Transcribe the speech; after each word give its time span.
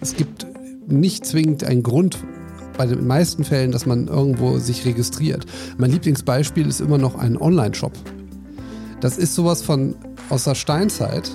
Es 0.00 0.16
gibt 0.16 0.46
nicht 0.86 1.26
zwingend 1.26 1.64
einen 1.64 1.82
Grund, 1.82 2.18
bei 2.80 2.86
den 2.86 3.06
meisten 3.06 3.44
Fällen, 3.44 3.72
dass 3.72 3.84
man 3.84 4.08
irgendwo 4.08 4.58
sich 4.58 4.86
registriert. 4.86 5.44
Mein 5.76 5.90
Lieblingsbeispiel 5.90 6.66
ist 6.66 6.80
immer 6.80 6.96
noch 6.96 7.14
ein 7.14 7.36
Online-Shop. 7.36 7.92
Das 9.02 9.18
ist 9.18 9.34
sowas 9.34 9.60
von 9.60 9.94
aus 10.30 10.44
der 10.44 10.54
Steinzeit, 10.54 11.30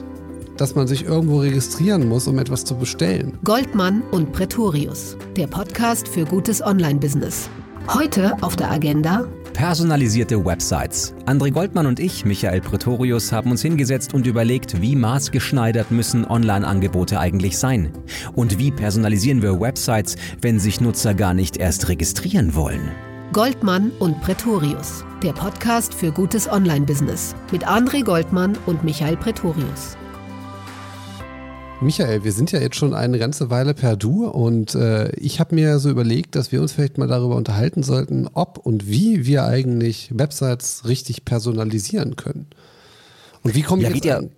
dass 0.57 0.73
man 0.73 0.87
sich 0.87 1.05
irgendwo 1.05 1.41
registrieren 1.41 2.09
muss, 2.09 2.27
um 2.27 2.39
etwas 2.39 2.65
zu 2.65 2.75
bestellen. 2.75 3.37
Goldmann 3.43 4.01
und 4.11 4.31
Pretorius, 4.31 5.17
der 5.35 5.45
Podcast 5.45 6.07
für 6.07 6.25
gutes 6.25 6.63
Online-Business. 6.63 7.47
Heute 7.93 8.35
auf 8.41 8.55
der 8.55 8.71
Agenda 8.71 9.27
Personalisierte 9.55 10.43
Websites. 10.45 11.15
André 11.25 11.49
Goldmann 11.49 11.85
und 11.85 12.01
ich, 12.01 12.25
Michael 12.25 12.59
Pretorius, 12.59 13.31
haben 13.31 13.51
uns 13.51 13.61
hingesetzt 13.61 14.13
und 14.13 14.27
überlegt, 14.27 14.81
wie 14.81 14.97
maßgeschneidert 14.97 15.91
müssen 15.91 16.25
Online-Angebote 16.25 17.17
eigentlich 17.21 17.57
sein? 17.57 17.93
Und 18.33 18.59
wie 18.59 18.69
personalisieren 18.69 19.41
wir 19.41 19.61
Websites, 19.61 20.17
wenn 20.41 20.59
sich 20.59 20.81
Nutzer 20.81 21.13
gar 21.13 21.33
nicht 21.33 21.55
erst 21.55 21.87
registrieren 21.87 22.53
wollen? 22.53 22.91
Goldmann 23.31 23.91
und 23.99 24.19
Pretorius, 24.19 25.05
der 25.23 25.31
Podcast 25.31 25.93
für 25.93 26.11
gutes 26.11 26.51
Online-Business 26.51 27.33
mit 27.53 27.65
André 27.65 28.03
Goldmann 28.03 28.57
und 28.65 28.83
Michael 28.83 29.15
Pretorius. 29.15 29.95
Michael, 31.81 32.23
wir 32.23 32.31
sind 32.31 32.51
ja 32.51 32.59
jetzt 32.59 32.77
schon 32.77 32.93
eine 32.93 33.19
ganze 33.19 33.49
Weile 33.49 33.73
per 33.73 33.97
Du 33.97 34.25
und 34.25 34.75
äh, 34.75 35.11
ich 35.17 35.39
habe 35.41 35.53
mir 35.55 35.77
so 35.79 35.89
überlegt, 35.89 36.35
dass 36.35 36.51
wir 36.51 36.61
uns 36.61 36.71
vielleicht 36.71 36.97
mal 36.97 37.07
darüber 37.07 37.35
unterhalten 37.35 37.83
sollten, 37.83 38.29
ob 38.33 38.57
und 38.57 38.87
wie 38.87 39.25
wir 39.25 39.43
eigentlich 39.43 40.09
Websites 40.17 40.87
richtig 40.87 41.25
personalisieren 41.25 42.15
können. 42.15 42.47
Und 43.43 43.55
wie 43.55 43.61
komme 43.61 43.83
ich 43.83 43.89
ja, 43.89 43.95
jetzt 43.95 44.09
an, 44.09 44.29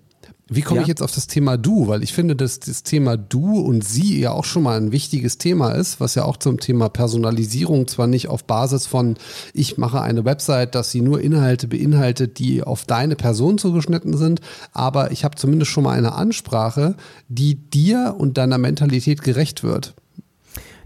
wie 0.50 0.62
komme 0.62 0.80
ja. 0.80 0.82
ich 0.84 0.88
jetzt 0.88 1.02
auf 1.02 1.12
das 1.12 1.28
Thema 1.28 1.58
Du? 1.58 1.88
Weil 1.88 2.04
ich 2.04 2.14
finde, 2.14 2.36
dass 2.36 2.60
das 2.60 2.84
Thema 2.84 3.18
Du 3.18 3.60
und 3.60 3.84
Sie 3.84 4.20
ja 4.20 4.32
auch 4.32 4.46
schon 4.46 4.64
mal 4.64 4.78
ein 4.78 4.92
wichtiges 4.92 5.38
Thema 5.38 5.72
ist, 5.72 6.00
was 6.00 6.16
ja 6.16 6.24
auch 6.24 6.38
zum 6.38 6.60
Thema 6.60 6.90
Personalisierung 6.90 7.88
zwar 7.88 8.08
nicht 8.08 8.30
auf 8.30 8.46
Basis 8.46 8.86
von, 8.86 9.18
ich 9.54 9.78
mache 9.78 10.02
eine 10.02 10.24
Website, 10.24 10.76
dass 10.76 10.92
sie 10.92 11.02
nur 11.02 11.22
Inhalte 11.22 11.68
beinhaltet, 11.68 12.40
die 12.40 12.64
auf 12.64 12.86
deine 12.86 13.16
Person 13.16 13.58
zugeschnitten 13.58 14.16
sind, 14.16 14.40
aber 14.72 15.12
ich 15.12 15.26
habe 15.26 15.36
zumindest 15.36 15.72
schon 15.72 15.84
mal 15.84 15.98
eine 15.98 16.14
Ansprache, 16.14 16.96
die 17.28 17.56
dir 17.56 18.16
und 18.18 18.38
deiner 18.38 18.58
Mentalität 18.58 19.22
gerecht 19.22 19.64
wird. 19.64 19.96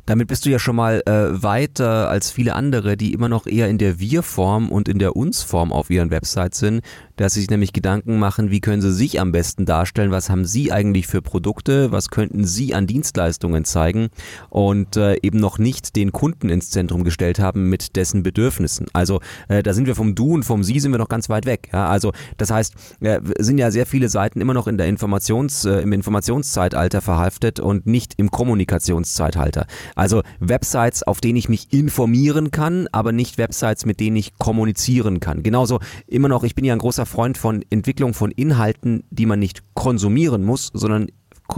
Damit 0.06 0.28
bist 0.28 0.46
du 0.46 0.50
ja 0.50 0.60
schon 0.60 0.76
mal 0.76 1.02
äh, 1.06 1.44
weiter 1.44 2.10
als 2.10 2.32
viele 2.32 2.56
andere, 2.56 2.98
die 2.98 3.14
immer 3.14 3.30
noch 3.30 3.48
eher 3.48 3.70
in 3.70 3.78
der 3.78 4.00
Wir-Form 4.00 4.70
und 4.70 4.88
in 4.88 5.00
der 5.00 5.16
Uns-Form 5.16 5.72
auf 5.72 5.90
ihren 5.90 6.12
Websites 6.12 6.60
sind 6.60 6.82
dass 7.22 7.36
sie 7.36 7.42
sich 7.42 7.50
nämlich 7.50 7.72
Gedanken 7.72 8.18
machen, 8.20 8.50
wie 8.50 8.62
können 8.62 8.82
sie 8.82 8.92
sich 8.92 9.20
am 9.20 9.32
besten 9.32 9.66
darstellen, 9.66 10.12
was 10.12 10.30
haben 10.30 10.46
sie 10.46 10.72
eigentlich 10.72 11.08
für 11.08 11.22
Produkte, 11.22 11.92
was 11.92 12.10
könnten 12.10 12.46
sie 12.46 12.74
an 12.74 12.88
Dienstleistungen 12.88 13.64
zeigen 13.64 14.10
und 14.50 14.98
äh, 14.98 15.18
eben 15.22 15.40
noch 15.40 15.60
nicht 15.60 15.96
den 15.96 16.12
Kunden 16.12 16.50
ins 16.50 16.72
Zentrum 16.72 17.04
gestellt 17.04 17.40
haben 17.40 17.70
mit 17.70 17.96
dessen 17.96 18.24
Bedürfnissen. 18.24 18.88
Also 18.94 19.22
äh, 19.50 19.62
da 19.62 19.74
sind 19.74 19.86
wir 19.86 19.96
vom 19.96 20.16
Du 20.16 20.34
und 20.34 20.44
vom 20.44 20.64
Sie 20.64 20.80
sind 20.80 20.92
wir 20.92 20.98
noch 20.98 21.10
ganz 21.10 21.30
weit 21.30 21.46
weg. 21.46 21.70
Ja? 21.72 21.90
Also 21.90 22.12
das 22.38 22.50
heißt, 22.50 22.74
äh, 23.02 23.20
sind 23.38 23.60
ja 23.60 23.70
sehr 23.70 23.86
viele 23.86 24.10
Seiten 24.10 24.42
immer 24.42 24.54
noch 24.54 24.68
in 24.68 24.78
der 24.78 24.88
Informations, 24.88 25.66
äh, 25.66 25.82
im 25.82 25.94
Informationszeitalter 25.94 27.02
verhaftet 27.02 27.60
und 27.60 27.86
nicht 27.86 28.16
im 28.18 28.32
Kommunikationszeitalter. 28.32 29.68
Also 29.96 30.22
Websites, 30.40 31.04
auf 31.04 31.22
denen 31.22 31.38
ich 31.38 31.50
mich 31.50 31.72
informieren 31.74 32.52
kann, 32.52 32.88
aber 32.92 33.12
nicht 33.12 33.38
Websites, 33.38 33.86
mit 33.86 34.00
denen 34.00 34.16
ich 34.16 34.38
kommunizieren 34.38 35.20
kann. 35.20 35.44
Genauso 35.44 35.80
immer 36.08 36.28
noch, 36.28 36.44
ich 36.44 36.56
bin 36.56 36.66
ja 36.66 36.74
ein 36.74 36.80
großer 36.80 37.06
Freund 37.06 37.38
von 37.38 37.64
Entwicklung 37.70 38.14
von 38.14 38.32
Inhalten, 38.32 39.04
die 39.10 39.26
man 39.26 39.40
nicht 39.40 39.64
konsumieren 39.74 40.44
muss, 40.44 40.72
sondern 40.74 41.08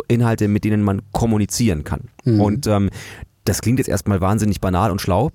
Inhalte, 0.07 0.47
mit 0.47 0.63
denen 0.63 0.81
man 0.81 1.01
kommunizieren 1.11 1.83
kann. 1.83 2.09
Mhm. 2.23 2.41
Und 2.41 2.67
ähm, 2.67 2.89
das 3.45 3.61
klingt 3.61 3.79
jetzt 3.79 3.89
erstmal 3.89 4.21
wahnsinnig 4.21 4.61
banal 4.61 4.91
und 4.91 5.01
schlau, 5.01 5.31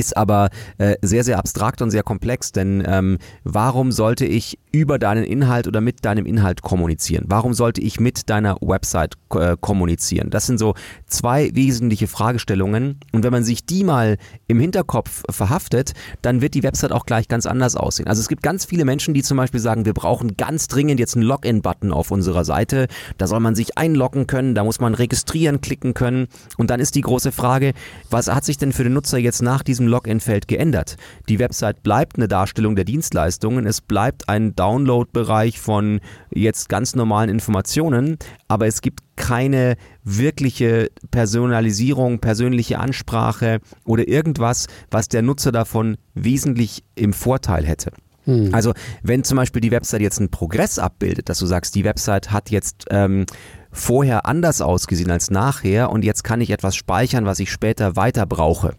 ist 0.00 0.16
aber 0.16 0.48
äh, 0.78 0.96
sehr, 1.02 1.22
sehr 1.22 1.38
abstrakt 1.38 1.82
und 1.82 1.90
sehr 1.90 2.02
komplex, 2.02 2.50
denn 2.52 2.82
ähm, 2.86 3.18
warum 3.44 3.92
sollte 3.92 4.26
ich 4.26 4.58
über 4.72 4.98
deinen 4.98 5.24
Inhalt 5.24 5.68
oder 5.68 5.80
mit 5.80 6.04
deinem 6.04 6.26
Inhalt 6.26 6.62
kommunizieren? 6.62 7.26
Warum 7.28 7.54
sollte 7.54 7.80
ich 7.80 8.00
mit 8.00 8.30
deiner 8.30 8.56
Website 8.60 9.14
äh, 9.34 9.56
kommunizieren? 9.60 10.30
Das 10.30 10.46
sind 10.46 10.58
so 10.58 10.74
zwei 11.06 11.50
wesentliche 11.54 12.06
Fragestellungen 12.06 13.00
und 13.12 13.22
wenn 13.24 13.32
man 13.32 13.44
sich 13.44 13.66
die 13.66 13.84
mal 13.84 14.16
im 14.46 14.58
Hinterkopf 14.58 15.22
verhaftet, 15.30 15.92
dann 16.22 16.40
wird 16.40 16.54
die 16.54 16.62
Website 16.62 16.92
auch 16.92 17.04
gleich 17.06 17.28
ganz 17.28 17.46
anders 17.46 17.76
aussehen. 17.76 18.08
Also 18.08 18.20
es 18.20 18.28
gibt 18.28 18.42
ganz 18.42 18.64
viele 18.64 18.84
Menschen, 18.84 19.14
die 19.14 19.22
zum 19.22 19.36
Beispiel 19.36 19.60
sagen, 19.60 19.84
wir 19.84 19.94
brauchen 19.94 20.36
ganz 20.36 20.68
dringend 20.68 20.98
jetzt 20.98 21.14
einen 21.14 21.24
Login-Button 21.24 21.92
auf 21.92 22.10
unserer 22.10 22.44
Seite. 22.44 22.86
Da 23.18 23.26
soll 23.26 23.40
man 23.40 23.54
sich 23.54 23.76
einloggen 23.76 24.26
können, 24.26 24.54
da 24.54 24.64
muss 24.64 24.80
man 24.80 24.94
registrieren 24.94 25.60
klicken 25.60 25.92
können 25.92 26.28
und 26.56 26.70
dann 26.70 26.80
ist 26.80 26.94
die 26.94 27.02
große 27.02 27.32
Frage, 27.32 27.74
was 28.08 28.28
hat 28.28 28.44
sich 28.44 28.56
denn 28.56 28.72
für 28.72 28.84
den 28.84 28.94
Nutzer 28.94 29.18
jetzt 29.18 29.42
nach 29.42 29.62
diesem 29.62 29.86
Login-Feld 29.90 30.48
geändert? 30.48 30.96
Die 31.28 31.38
Website 31.38 31.82
bleibt 31.82 32.16
eine 32.16 32.28
Darstellung 32.28 32.76
der 32.76 32.84
Dienstleistungen, 32.84 33.66
es 33.66 33.80
bleibt 33.80 34.28
ein 34.28 34.56
Download-Bereich 34.56 35.60
von 35.60 36.00
jetzt 36.30 36.68
ganz 36.68 36.94
normalen 36.94 37.28
Informationen, 37.28 38.16
aber 38.48 38.66
es 38.66 38.80
gibt 38.80 39.00
keine 39.16 39.76
wirkliche 40.02 40.90
Personalisierung, 41.10 42.20
persönliche 42.20 42.78
Ansprache 42.78 43.60
oder 43.84 44.08
irgendwas, 44.08 44.66
was 44.90 45.08
der 45.08 45.20
Nutzer 45.20 45.52
davon 45.52 45.98
wesentlich 46.14 46.84
im 46.94 47.12
Vorteil 47.12 47.66
hätte. 47.66 47.92
Hm. 48.24 48.54
Also 48.54 48.72
wenn 49.02 49.24
zum 49.24 49.36
Beispiel 49.36 49.60
die 49.60 49.70
Website 49.70 50.00
jetzt 50.00 50.18
einen 50.18 50.30
Progress 50.30 50.78
abbildet, 50.78 51.28
dass 51.28 51.38
du 51.38 51.46
sagst, 51.46 51.74
die 51.74 51.84
Website 51.84 52.30
hat 52.30 52.50
jetzt 52.50 52.86
ähm, 52.90 53.26
vorher 53.72 54.26
anders 54.26 54.60
ausgesehen 54.60 55.10
als 55.10 55.30
nachher 55.30 55.90
und 55.90 56.04
jetzt 56.04 56.24
kann 56.24 56.40
ich 56.40 56.50
etwas 56.50 56.76
speichern, 56.76 57.26
was 57.26 57.40
ich 57.40 57.50
später 57.50 57.96
weiter 57.96 58.26
brauche, 58.26 58.74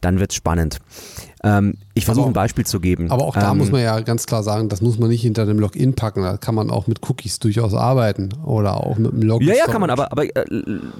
dann 0.00 0.18
wird 0.18 0.32
es 0.32 0.36
spannend. 0.36 0.78
Ähm, 1.42 1.74
ich 1.94 2.04
versuche 2.04 2.26
ein 2.28 2.32
Beispiel 2.32 2.66
zu 2.66 2.80
geben. 2.80 3.10
Aber 3.10 3.24
auch 3.24 3.34
da 3.34 3.52
ähm, 3.52 3.58
muss 3.58 3.70
man 3.70 3.82
ja 3.82 4.00
ganz 4.00 4.26
klar 4.26 4.42
sagen, 4.42 4.68
das 4.68 4.80
muss 4.80 4.98
man 4.98 5.08
nicht 5.08 5.22
hinter 5.22 5.46
dem 5.46 5.58
Login 5.58 5.94
packen. 5.94 6.22
Da 6.22 6.36
kann 6.36 6.54
man 6.54 6.70
auch 6.70 6.86
mit 6.86 7.08
Cookies 7.08 7.38
durchaus 7.38 7.74
arbeiten 7.74 8.30
oder 8.44 8.76
auch 8.76 8.96
mit 8.96 9.12
dem 9.12 9.22
Login. 9.22 9.48
Ja, 9.48 9.54
ja, 9.54 9.64
kann 9.66 9.80
man, 9.80 9.90
aber, 9.90 10.12
aber 10.12 10.24
äh, 10.24 10.44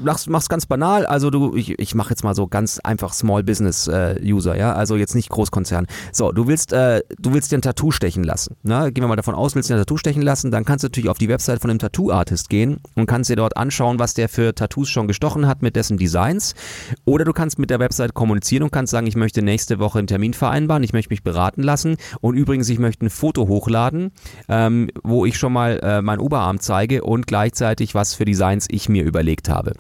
mach's, 0.03 0.27
mach's 0.27 0.49
ganz 0.49 0.67
banal. 0.67 1.07
Also 1.07 1.31
du, 1.31 1.55
ich, 1.57 1.79
ich 1.79 1.95
mache 1.95 2.11
jetzt 2.11 2.25
mal 2.25 2.35
so 2.35 2.47
ganz 2.47 2.81
einfach 2.81 3.13
Small 3.13 3.43
Business 3.43 3.87
äh, 3.87 4.17
User, 4.23 4.57
ja, 4.57 4.73
also 4.75 4.97
jetzt 4.97 5.15
nicht 5.15 5.29
Großkonzern. 5.29 5.87
So, 6.13 6.33
du 6.33 6.47
willst, 6.47 6.73
äh, 6.73 7.03
du 7.19 7.33
willst 7.33 7.53
dir 7.53 7.59
ein 7.59 7.63
Tattoo 7.63 7.91
stechen 7.91 8.25
lassen. 8.25 8.57
Ne? 8.63 8.93
Gehen 8.93 9.05
wir 9.05 9.09
mal 9.09 9.17
davon 9.17 9.35
aus, 9.35 9.55
willst 9.55 9.69
dir 9.71 9.75
ein 9.75 9.81
Tattoo 9.81 9.97
stechen 9.97 10.23
lassen, 10.23 10.51
dann 10.51 10.65
kannst 10.65 10.85
du 10.85 10.87
natürlich 10.87 11.11
auf 11.11 11.19
die 11.19 11.29
Website 11.29 11.61
von 11.61 11.71
einem 11.71 11.79
Tattoo-Artist 11.79 12.49
gehen 12.49 12.79
und 12.95 13.07
kannst 13.07 13.31
dir 13.31 13.37
dort 13.37 13.57
anschauen, 13.57 13.99
was 13.99 14.15
der 14.15 14.29
für 14.29 14.55
Tattoos 14.55 14.89
schon 14.89 15.07
gestochen 15.07 15.47
hat 15.47 15.63
mit 15.63 15.77
dessen 15.77 15.99
Designs. 15.99 16.55
Oder 17.05 17.25
du 17.25 17.33
kannst 17.33 17.59
mit 17.59 17.71
der 17.71 17.79
Website 17.79 18.15
kommunizieren 18.15 18.65
und 18.65 18.73
kannst 18.73 18.91
sagen, 18.91 19.07
ich 19.07 19.17
möchte 19.17 19.43
nächste 19.43 19.79
Woche 19.79 19.99
einen 19.99 20.09
Termin 20.09 20.30
vereinbaren, 20.37 20.83
ich 20.83 20.93
möchte 20.93 21.13
mich 21.13 21.23
beraten 21.23 21.63
lassen 21.63 21.97
und 22.21 22.37
übrigens, 22.37 22.69
ich 22.69 22.79
möchte 22.79 23.07
ein 23.07 23.11
Foto 23.11 23.49
hochladen, 23.49 24.13
ähm, 24.49 24.91
wo 25.03 25.25
ich 25.27 25.37
schon 25.37 25.53
mal 25.53 25.81
äh, 25.83 26.03
meinen 26.03 26.21
Oberarm 26.21 26.61
zeige 26.61 27.03
und 27.05 27.27
gleichzeitig 27.27 27.95
was 27.95 28.15
für 28.15 28.25
Designs 28.25 28.67
ich 28.71 28.89
mir 28.89 29.05
überlegt 29.05 29.49
habe 29.49 29.75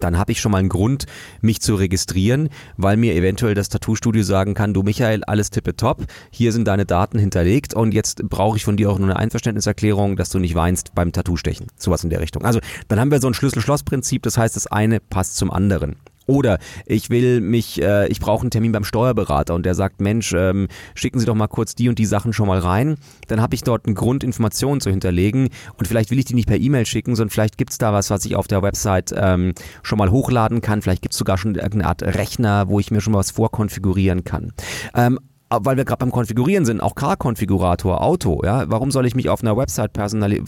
dann 0.00 0.18
habe 0.18 0.32
ich 0.32 0.40
schon 0.40 0.52
mal 0.52 0.58
einen 0.58 0.68
Grund, 0.68 1.06
mich 1.40 1.60
zu 1.60 1.74
registrieren, 1.74 2.48
weil 2.76 2.96
mir 2.96 3.14
eventuell 3.14 3.54
das 3.54 3.68
Tattoo-Studio 3.68 4.22
sagen 4.22 4.54
kann, 4.54 4.74
du 4.74 4.82
Michael, 4.82 5.24
alles 5.24 5.50
tippetopp, 5.50 6.06
hier 6.30 6.52
sind 6.52 6.66
deine 6.66 6.86
Daten 6.86 7.18
hinterlegt 7.18 7.74
und 7.74 7.92
jetzt 7.94 8.28
brauche 8.28 8.56
ich 8.56 8.64
von 8.64 8.76
dir 8.76 8.90
auch 8.90 8.98
nur 8.98 9.08
eine 9.08 9.16
Einverständniserklärung, 9.16 10.16
dass 10.16 10.30
du 10.30 10.38
nicht 10.38 10.54
weinst 10.54 10.94
beim 10.94 11.12
Tattoo-Stechen. 11.12 11.66
Sowas 11.76 12.02
in 12.02 12.10
der 12.10 12.20
Richtung. 12.20 12.44
Also 12.44 12.60
dann 12.88 12.98
haben 12.98 13.10
wir 13.10 13.20
so 13.20 13.28
ein 13.28 13.34
Schlüssel-Schloss-Prinzip, 13.34 14.22
das 14.22 14.38
heißt, 14.38 14.56
das 14.56 14.66
eine 14.66 15.00
passt 15.00 15.36
zum 15.36 15.50
anderen. 15.50 15.96
Oder 16.30 16.58
ich 16.86 17.10
will 17.10 17.40
mich, 17.40 17.82
äh, 17.82 18.06
ich 18.06 18.20
brauche 18.20 18.42
einen 18.42 18.52
Termin 18.52 18.70
beim 18.70 18.84
Steuerberater 18.84 19.52
und 19.52 19.66
der 19.66 19.74
sagt, 19.74 20.00
Mensch, 20.00 20.32
ähm, 20.32 20.68
schicken 20.94 21.18
Sie 21.18 21.26
doch 21.26 21.34
mal 21.34 21.48
kurz 21.48 21.74
die 21.74 21.88
und 21.88 21.98
die 21.98 22.06
Sachen 22.06 22.32
schon 22.32 22.46
mal 22.46 22.60
rein. 22.60 22.94
Dann 23.26 23.42
habe 23.42 23.56
ich 23.56 23.64
dort 23.64 23.86
einen 23.86 23.96
Grund, 23.96 24.22
Informationen 24.22 24.80
zu 24.80 24.90
hinterlegen 24.90 25.48
und 25.76 25.88
vielleicht 25.88 26.12
will 26.12 26.20
ich 26.20 26.26
die 26.26 26.34
nicht 26.34 26.46
per 26.46 26.56
E-Mail 26.56 26.86
schicken, 26.86 27.16
sondern 27.16 27.30
vielleicht 27.30 27.58
gibt 27.58 27.72
es 27.72 27.78
da 27.78 27.92
was, 27.92 28.10
was 28.10 28.24
ich 28.24 28.36
auf 28.36 28.46
der 28.46 28.62
Website 28.62 29.12
ähm, 29.16 29.54
schon 29.82 29.98
mal 29.98 30.12
hochladen 30.12 30.60
kann. 30.60 30.82
Vielleicht 30.82 31.02
gibt 31.02 31.14
es 31.14 31.18
sogar 31.18 31.36
schon 31.36 31.56
irgendeine 31.56 31.86
Art 31.86 32.02
Rechner, 32.04 32.68
wo 32.68 32.78
ich 32.78 32.92
mir 32.92 33.00
schon 33.00 33.12
mal 33.12 33.18
was 33.18 33.32
vorkonfigurieren 33.32 34.22
kann. 34.22 34.52
Ähm, 34.94 35.18
weil 35.50 35.76
wir 35.76 35.84
gerade 35.84 35.98
beim 35.98 36.12
Konfigurieren 36.12 36.64
sind, 36.64 36.80
auch 36.80 36.94
Car-Konfigurator, 36.94 38.02
Auto, 38.02 38.40
ja, 38.44 38.70
warum 38.70 38.90
soll 38.90 39.06
ich 39.06 39.16
mich 39.16 39.28
auf 39.28 39.42
einer 39.42 39.56
Website 39.56 39.92
personal 39.92 40.32
äh, 40.32 40.40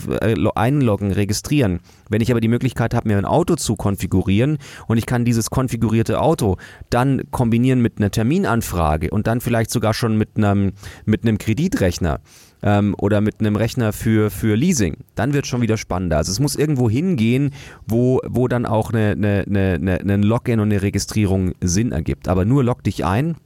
einloggen, 0.55 1.13
registrieren? 1.13 1.81
Wenn 2.09 2.21
ich 2.21 2.31
aber 2.31 2.41
die 2.41 2.49
Möglichkeit 2.49 2.95
habe, 2.95 3.09
mir 3.09 3.19
ein 3.19 3.25
Auto 3.25 3.57
zu 3.57 3.75
konfigurieren 3.75 4.59
und 4.87 4.99
ich 4.99 5.07
kann 5.07 5.25
dieses 5.25 5.51
konfigurierte 5.51 6.21
Auto 6.21 6.57
dann 6.91 7.23
kombinieren 7.33 7.81
mit 7.81 7.99
einer 7.99 8.11
Terminanfrage 8.11 9.11
und 9.11 9.27
dann 9.27 9.41
vielleicht 9.41 9.71
sogar 9.71 9.93
schon 9.93 10.17
mit 10.17 10.37
einem, 10.37 10.73
mit 11.05 11.23
einem 11.23 11.39
Kreditrechner, 11.39 12.21
ähm, 12.63 12.95
oder 12.99 13.21
mit 13.21 13.41
einem 13.41 13.57
Rechner 13.57 13.93
für, 13.93 14.31
für 14.31 14.55
Leasing, 14.55 14.99
dann 15.15 15.35
wird 15.35 15.47
schon 15.47 15.63
wieder 15.63 15.77
spannender. 15.77 16.17
Also 16.17 16.31
es 16.31 16.41
muss 16.41 16.57
irgendwo 16.57 16.89
hingehen, 16.89 17.51
wo, 17.87 18.21
wo 18.27 18.49
dann 18.49 18.67
auch 18.67 18.93
eine, 18.93 19.13
eine, 19.13 19.45
eine, 19.49 20.01
eine 20.01 20.17
Login 20.19 20.61
und 20.61 20.71
eine 20.71 20.83
Registrierung 20.83 21.53
Sinn 21.61 21.93
ergibt. 21.93 22.29
Aber 22.29 22.45
nur 22.45 22.65
log 22.65 22.85
dich 22.85 23.05
ein, 23.05 23.37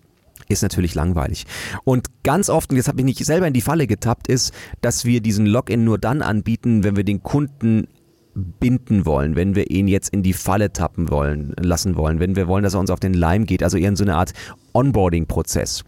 ist 0.48 0.62
natürlich 0.62 0.94
langweilig. 0.94 1.44
Und 1.84 2.08
ganz 2.22 2.48
oft, 2.48 2.70
und 2.70 2.76
jetzt 2.76 2.88
habe 2.88 3.00
ich 3.00 3.04
nicht 3.04 3.24
selber 3.24 3.46
in 3.46 3.54
die 3.54 3.60
Falle 3.60 3.86
getappt, 3.86 4.28
ist, 4.28 4.52
dass 4.80 5.04
wir 5.04 5.20
diesen 5.20 5.46
Login 5.46 5.84
nur 5.84 5.98
dann 5.98 6.22
anbieten, 6.22 6.84
wenn 6.84 6.96
wir 6.96 7.04
den 7.04 7.22
Kunden 7.22 7.88
binden 8.34 9.06
wollen, 9.06 9.34
wenn 9.34 9.54
wir 9.54 9.70
ihn 9.70 9.88
jetzt 9.88 10.10
in 10.10 10.22
die 10.22 10.34
Falle 10.34 10.72
tappen 10.72 11.10
wollen, 11.10 11.54
lassen 11.58 11.96
wollen, 11.96 12.20
wenn 12.20 12.36
wir 12.36 12.46
wollen, 12.48 12.64
dass 12.64 12.74
er 12.74 12.80
uns 12.80 12.90
auf 12.90 13.00
den 13.00 13.14
Leim 13.14 13.46
geht, 13.46 13.62
also 13.62 13.78
eher 13.78 13.88
in 13.88 13.96
so 13.96 14.04
eine 14.04 14.16
Art 14.16 14.32
Onboarding-Prozess. 14.74 15.84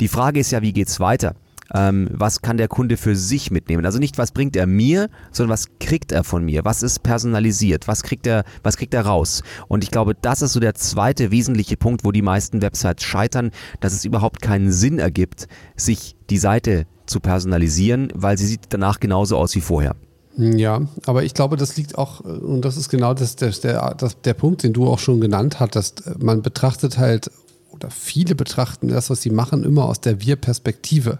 Die 0.00 0.08
Frage 0.08 0.40
ist 0.40 0.50
ja, 0.50 0.62
wie 0.62 0.72
geht's 0.72 0.98
weiter? 0.98 1.36
Ähm, 1.74 2.08
was 2.12 2.42
kann 2.42 2.56
der 2.56 2.68
Kunde 2.68 2.96
für 2.96 3.16
sich 3.16 3.50
mitnehmen. 3.50 3.86
Also 3.86 3.98
nicht, 3.98 4.18
was 4.18 4.32
bringt 4.32 4.56
er 4.56 4.66
mir, 4.66 5.08
sondern 5.30 5.52
was 5.52 5.66
kriegt 5.80 6.12
er 6.12 6.24
von 6.24 6.44
mir, 6.44 6.64
was 6.64 6.82
ist 6.82 7.02
personalisiert, 7.02 7.88
was 7.88 8.02
kriegt 8.02 8.26
er, 8.26 8.44
was 8.62 8.76
kriegt 8.76 8.94
er 8.94 9.06
raus. 9.06 9.42
Und 9.68 9.84
ich 9.84 9.90
glaube, 9.90 10.14
das 10.20 10.42
ist 10.42 10.52
so 10.52 10.60
der 10.60 10.74
zweite 10.74 11.30
wesentliche 11.30 11.76
Punkt, 11.76 12.04
wo 12.04 12.12
die 12.12 12.22
meisten 12.22 12.62
Websites 12.62 13.04
scheitern, 13.04 13.50
dass 13.80 13.92
es 13.92 14.04
überhaupt 14.04 14.42
keinen 14.42 14.72
Sinn 14.72 14.98
ergibt, 14.98 15.48
sich 15.76 16.16
die 16.30 16.38
Seite 16.38 16.86
zu 17.06 17.20
personalisieren, 17.20 18.12
weil 18.14 18.38
sie 18.38 18.46
sieht 18.46 18.66
danach 18.70 19.00
genauso 19.00 19.36
aus 19.36 19.54
wie 19.54 19.60
vorher. 19.60 19.94
Ja, 20.36 20.80
aber 21.04 21.24
ich 21.24 21.34
glaube, 21.34 21.56
das 21.56 21.76
liegt 21.76 21.98
auch, 21.98 22.20
und 22.20 22.64
das 22.64 22.78
ist 22.78 22.88
genau 22.88 23.12
das, 23.12 23.36
der, 23.36 23.50
der, 23.50 23.96
der 24.24 24.34
Punkt, 24.34 24.62
den 24.62 24.72
du 24.72 24.88
auch 24.88 24.98
schon 24.98 25.20
genannt 25.20 25.60
hattest. 25.60 26.04
Man 26.22 26.40
betrachtet 26.40 26.96
halt 26.96 27.30
oder 27.72 27.90
viele 27.90 28.34
betrachten 28.34 28.88
das, 28.88 29.10
was 29.10 29.22
sie 29.22 29.30
machen, 29.30 29.64
immer 29.64 29.86
aus 29.86 30.00
der 30.00 30.20
Wir-Perspektive. 30.20 31.18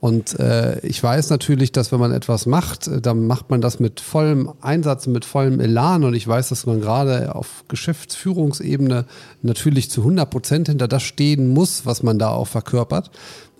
Und 0.00 0.38
äh, 0.38 0.78
ich 0.80 1.02
weiß 1.02 1.30
natürlich, 1.30 1.72
dass 1.72 1.90
wenn 1.90 1.98
man 1.98 2.12
etwas 2.12 2.46
macht, 2.46 2.86
äh, 2.86 3.00
dann 3.00 3.26
macht 3.26 3.50
man 3.50 3.60
das 3.60 3.80
mit 3.80 4.00
vollem 4.00 4.52
Einsatz, 4.60 5.06
mit 5.06 5.24
vollem 5.24 5.58
Elan. 5.60 6.04
Und 6.04 6.14
ich 6.14 6.26
weiß, 6.26 6.50
dass 6.50 6.66
man 6.66 6.80
gerade 6.80 7.34
auf 7.34 7.64
Geschäftsführungsebene 7.68 9.06
natürlich 9.42 9.90
zu 9.90 10.02
100 10.02 10.30
Prozent 10.30 10.68
hinter 10.68 10.86
das 10.86 11.02
stehen 11.02 11.52
muss, 11.52 11.84
was 11.84 12.02
man 12.02 12.18
da 12.18 12.30
auch 12.30 12.46
verkörpert. 12.46 13.10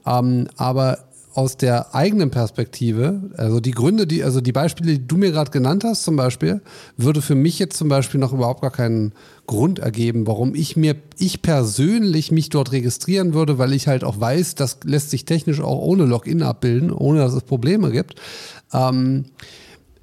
Ähm, 0.07 0.49
aber 0.57 1.08
aus 1.39 1.57
der 1.57 1.95
eigenen 1.95 2.33
Perspektive, 2.33 3.31
also 3.37 3.61
die 3.61 3.71
Gründe, 3.71 4.09
die, 4.09 4.25
also 4.25 4.41
die 4.41 4.51
Beispiele, 4.51 4.99
die 4.99 5.07
du 5.07 5.17
mir 5.17 5.31
gerade 5.31 5.53
genannt 5.53 5.85
hast, 5.85 6.03
zum 6.03 6.17
Beispiel, 6.17 6.61
würde 6.97 7.23
für 7.23 7.37
mich 7.37 7.61
jetzt 7.61 7.77
zum 7.77 7.89
Beispiel 7.89 8.19
noch 8.19 8.33
überhaupt 8.33 8.61
gar 8.61 8.73
keinen 8.73 9.13
Grund 9.47 9.79
ergeben, 9.79 10.27
warum 10.27 10.57
ich 10.57 10.77
mir, 10.77 10.97
ich 11.17 11.41
persönlich 11.41 12.33
mich 12.33 12.49
dort 12.49 12.73
registrieren 12.73 13.35
würde, 13.35 13.57
weil 13.57 13.73
ich 13.73 13.87
halt 13.87 14.03
auch 14.03 14.19
weiß, 14.19 14.57
das 14.57 14.81
lässt 14.83 15.11
sich 15.11 15.27
technisch 15.27 15.61
auch 15.61 15.81
ohne 15.81 16.07
Login 16.07 16.43
abbilden, 16.43 16.91
ohne 16.91 17.21
dass 17.21 17.35
es 17.35 17.45
Probleme 17.45 17.93
gibt. 17.93 18.17
Ähm, 18.73 19.27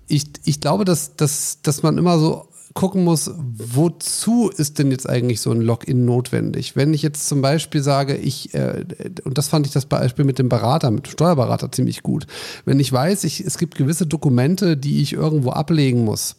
ich, 0.07 0.23
ich 0.45 0.61
glaube, 0.61 0.85
dass, 0.85 1.17
dass, 1.17 1.59
dass 1.61 1.83
man 1.83 1.97
immer 1.97 2.17
so 2.17 2.47
gucken 2.75 3.05
muss, 3.05 3.31
wozu 3.37 4.49
ist 4.49 4.77
denn 4.77 4.91
jetzt 4.91 5.09
eigentlich 5.09 5.39
so 5.39 5.49
ein 5.51 5.61
Login 5.61 6.03
notwendig? 6.03 6.75
Wenn 6.75 6.93
ich 6.93 7.01
jetzt 7.01 7.27
zum 7.27 7.41
Beispiel 7.41 7.81
sage, 7.81 8.15
ich, 8.17 8.53
äh, 8.53 8.83
und 9.23 9.37
das 9.37 9.47
fand 9.47 9.65
ich 9.65 9.71
das 9.71 9.85
Beispiel 9.85 10.25
mit 10.25 10.37
dem 10.37 10.49
Berater, 10.49 10.91
mit 10.91 11.07
dem 11.07 11.11
Steuerberater 11.11 11.71
ziemlich 11.71 12.03
gut. 12.03 12.27
Wenn 12.65 12.79
ich 12.81 12.91
weiß, 12.91 13.23
ich, 13.23 13.39
es 13.39 13.57
gibt 13.57 13.75
gewisse 13.75 14.05
Dokumente, 14.05 14.75
die 14.75 15.01
ich 15.01 15.13
irgendwo 15.13 15.51
ablegen 15.51 16.03
muss, 16.03 16.35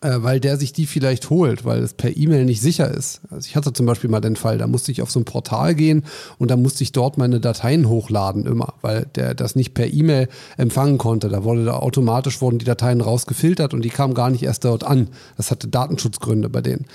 weil 0.00 0.40
der 0.40 0.56
sich 0.56 0.72
die 0.72 0.86
vielleicht 0.86 1.30
holt, 1.30 1.64
weil 1.64 1.82
es 1.82 1.94
per 1.94 2.16
E-Mail 2.16 2.44
nicht 2.44 2.60
sicher 2.60 2.90
ist. 2.90 3.20
Also 3.30 3.46
ich 3.46 3.56
hatte 3.56 3.72
zum 3.72 3.86
Beispiel 3.86 4.10
mal 4.10 4.20
den 4.20 4.36
Fall, 4.36 4.58
da 4.58 4.66
musste 4.66 4.92
ich 4.92 5.02
auf 5.02 5.10
so 5.10 5.20
ein 5.20 5.24
Portal 5.24 5.74
gehen 5.74 6.04
und 6.38 6.50
da 6.50 6.56
musste 6.56 6.82
ich 6.82 6.92
dort 6.92 7.18
meine 7.18 7.40
Dateien 7.40 7.88
hochladen 7.88 8.46
immer, 8.46 8.74
weil 8.82 9.06
der 9.14 9.34
das 9.34 9.56
nicht 9.56 9.74
per 9.74 9.92
E-Mail 9.92 10.28
empfangen 10.56 10.98
konnte. 10.98 11.28
Da 11.28 11.44
wurde 11.44 11.64
da 11.64 11.74
automatisch 11.78 12.40
wurden 12.40 12.58
die 12.58 12.64
Dateien 12.64 13.00
rausgefiltert 13.00 13.74
und 13.74 13.82
die 13.82 13.90
kamen 13.90 14.14
gar 14.14 14.30
nicht 14.30 14.42
erst 14.42 14.64
dort 14.64 14.84
an. 14.84 15.08
Das 15.36 15.50
hatte 15.50 15.68
Datenschutzgründe 15.68 16.48
bei 16.48 16.60
denen. 16.60 16.86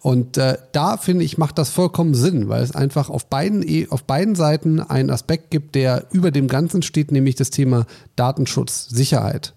Und 0.00 0.36
äh, 0.38 0.58
da 0.72 0.96
finde 0.96 1.24
ich 1.24 1.38
macht 1.38 1.58
das 1.58 1.70
vollkommen 1.70 2.14
Sinn, 2.14 2.48
weil 2.48 2.62
es 2.62 2.74
einfach 2.74 3.10
auf 3.10 3.26
beiden 3.26 3.62
e, 3.66 3.86
auf 3.90 4.04
beiden 4.04 4.34
Seiten 4.34 4.80
einen 4.80 5.10
Aspekt 5.10 5.50
gibt, 5.50 5.74
der 5.74 6.06
über 6.10 6.30
dem 6.30 6.48
Ganzen 6.48 6.82
steht, 6.82 7.12
nämlich 7.12 7.34
das 7.34 7.50
Thema 7.50 7.86
Datenschutz, 8.16 8.88
Sicherheit. 8.88 9.54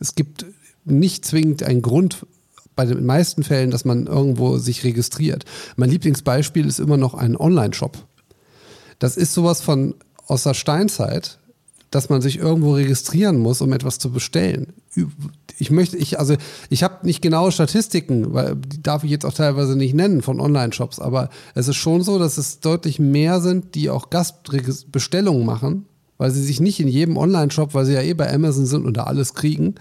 Es 0.00 0.14
gibt 0.14 0.46
nicht 0.90 1.24
zwingend 1.24 1.62
ein 1.62 1.82
Grund 1.82 2.26
bei 2.78 2.86
den 2.86 3.04
meisten 3.04 3.42
Fällen, 3.42 3.72
dass 3.72 3.84
man 3.84 4.06
irgendwo 4.06 4.58
sich 4.58 4.84
registriert. 4.84 5.44
Mein 5.76 5.90
Lieblingsbeispiel 5.90 6.66
ist 6.66 6.78
immer 6.78 6.96
noch 6.96 7.14
ein 7.14 7.36
Online-Shop. 7.36 7.98
Das 9.00 9.16
ist 9.16 9.34
sowas 9.34 9.60
von 9.60 9.94
aus 10.28 10.44
der 10.44 10.54
Steinzeit, 10.54 11.38
dass 11.90 12.08
man 12.08 12.20
sich 12.20 12.38
irgendwo 12.38 12.74
registrieren 12.74 13.38
muss, 13.38 13.60
um 13.62 13.72
etwas 13.72 13.98
zu 13.98 14.12
bestellen. 14.12 14.74
Ich 15.58 15.70
möchte, 15.70 15.96
ich, 15.96 16.20
also 16.20 16.36
ich 16.68 16.84
habe 16.84 17.04
nicht 17.06 17.20
genaue 17.20 17.50
Statistiken, 17.50 18.32
weil 18.32 18.54
die 18.54 18.80
darf 18.80 19.02
ich 19.02 19.10
jetzt 19.10 19.24
auch 19.24 19.32
teilweise 19.32 19.74
nicht 19.74 19.94
nennen 19.94 20.22
von 20.22 20.38
Online-Shops, 20.38 21.00
aber 21.00 21.30
es 21.56 21.66
ist 21.66 21.76
schon 21.76 22.02
so, 22.02 22.18
dass 22.20 22.38
es 22.38 22.60
deutlich 22.60 23.00
mehr 23.00 23.40
sind, 23.40 23.74
die 23.74 23.90
auch 23.90 24.10
Gastbestellungen 24.10 25.44
machen, 25.44 25.86
weil 26.18 26.30
sie 26.30 26.42
sich 26.42 26.60
nicht 26.60 26.80
in 26.80 26.88
jedem 26.88 27.16
Online-Shop, 27.16 27.74
weil 27.74 27.86
sie 27.86 27.94
ja 27.94 28.02
eh 28.02 28.14
bei 28.14 28.32
Amazon 28.32 28.66
sind 28.66 28.84
und 28.84 28.96
da 28.96 29.04
alles 29.04 29.34
kriegen, 29.34 29.76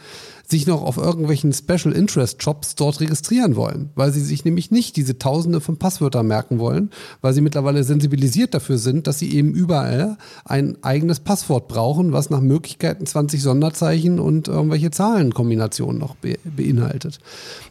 sich 0.48 0.66
noch 0.66 0.82
auf 0.82 0.98
irgendwelchen 0.98 1.52
Special 1.52 1.92
Interest 1.92 2.42
Shops 2.42 2.76
dort 2.76 3.02
registrieren 3.02 3.58
wollen, 3.58 3.90
weil 3.96 4.14
sie 4.14 4.22
sich 4.22 4.46
nämlich 4.46 4.72
nicht 4.72 4.96
diese 4.96 5.18
Tausende 5.18 5.60
von 5.60 5.78
Passwörtern 5.78 6.26
merken 6.26 6.58
wollen, 6.60 6.92
weil 7.22 7.34
sie 7.34 7.42
mittlerweile 7.42 7.84
sensibilisiert 7.84 8.54
dafür 8.54 8.78
sind, 8.78 9.08
dass 9.08 9.20
sie 9.20 9.34
eben 9.34 9.54
überall 9.54 10.18
ein 10.46 10.78
eigenes 10.84 11.20
Passwort 11.20 11.68
brauchen, 11.68 12.14
was 12.14 12.30
nach 12.30 12.40
Möglichkeiten 12.40 13.06
20 13.06 13.42
Sonderzeichen 13.42 14.20
und 14.20 14.48
irgendwelche 14.48 14.92
Zahlenkombinationen 14.92 16.00
noch 16.00 16.16
be 16.16 16.38
beinhaltet. 16.46 17.20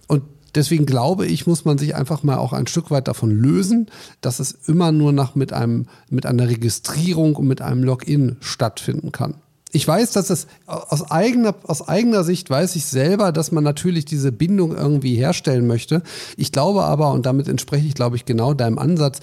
Und 0.07 0.23
Deswegen 0.57 0.87
glaube 0.87 1.27
ich, 1.27 1.47
muss 1.47 1.65
man 1.65 1.79
sich 1.79 1.95
einfach 1.95 2.23
mal 2.23 2.39
auch 2.39 2.53
ein 2.53 2.67
Stück 2.67 2.91
weit 2.91 3.07
davon 3.07 3.31
lösen, 3.31 3.89
dass 4.21 4.41
es 4.41 4.53
immer 4.67 4.91
nur 4.91 5.13
nach 5.13 5.35
mit 5.35 5.53
einem, 5.53 5.87
mit 6.11 6.27
einer 6.27 6.49
Registrierung 6.49 7.37
und 7.37 7.47
mit 7.47 7.63
einem 7.63 7.85
Login 7.85 8.37
stattfinden 8.41 9.13
kann 9.13 9.35
ich 9.77 9.87
weiß, 9.87 10.13
dass 10.13 10.31
es 10.31 10.47
aus 10.67 11.11
eigener, 11.11 11.55
aus 11.65 11.87
eigener 11.87 12.25
Sicht 12.25 12.49
weiß 12.49 12.77
ich 12.77 12.87
selber, 12.87 13.31
dass 13.31 13.53
man 13.53 13.63
natürlich 13.63 14.07
diese 14.07 14.33
Bindung 14.33 14.75
irgendwie 14.75 15.17
herstellen 15.17 15.67
möchte. 15.67 16.03
Ich 16.37 16.51
glaube 16.51 16.85
aber, 16.85 17.13
und 17.13 17.27
damit 17.27 17.47
entspreche 17.47 17.87
ich, 17.87 17.95
glaube 17.95 18.17
ich, 18.17 18.25
genau 18.25 18.55
deinem 18.55 18.79
Ansatz, 18.79 19.21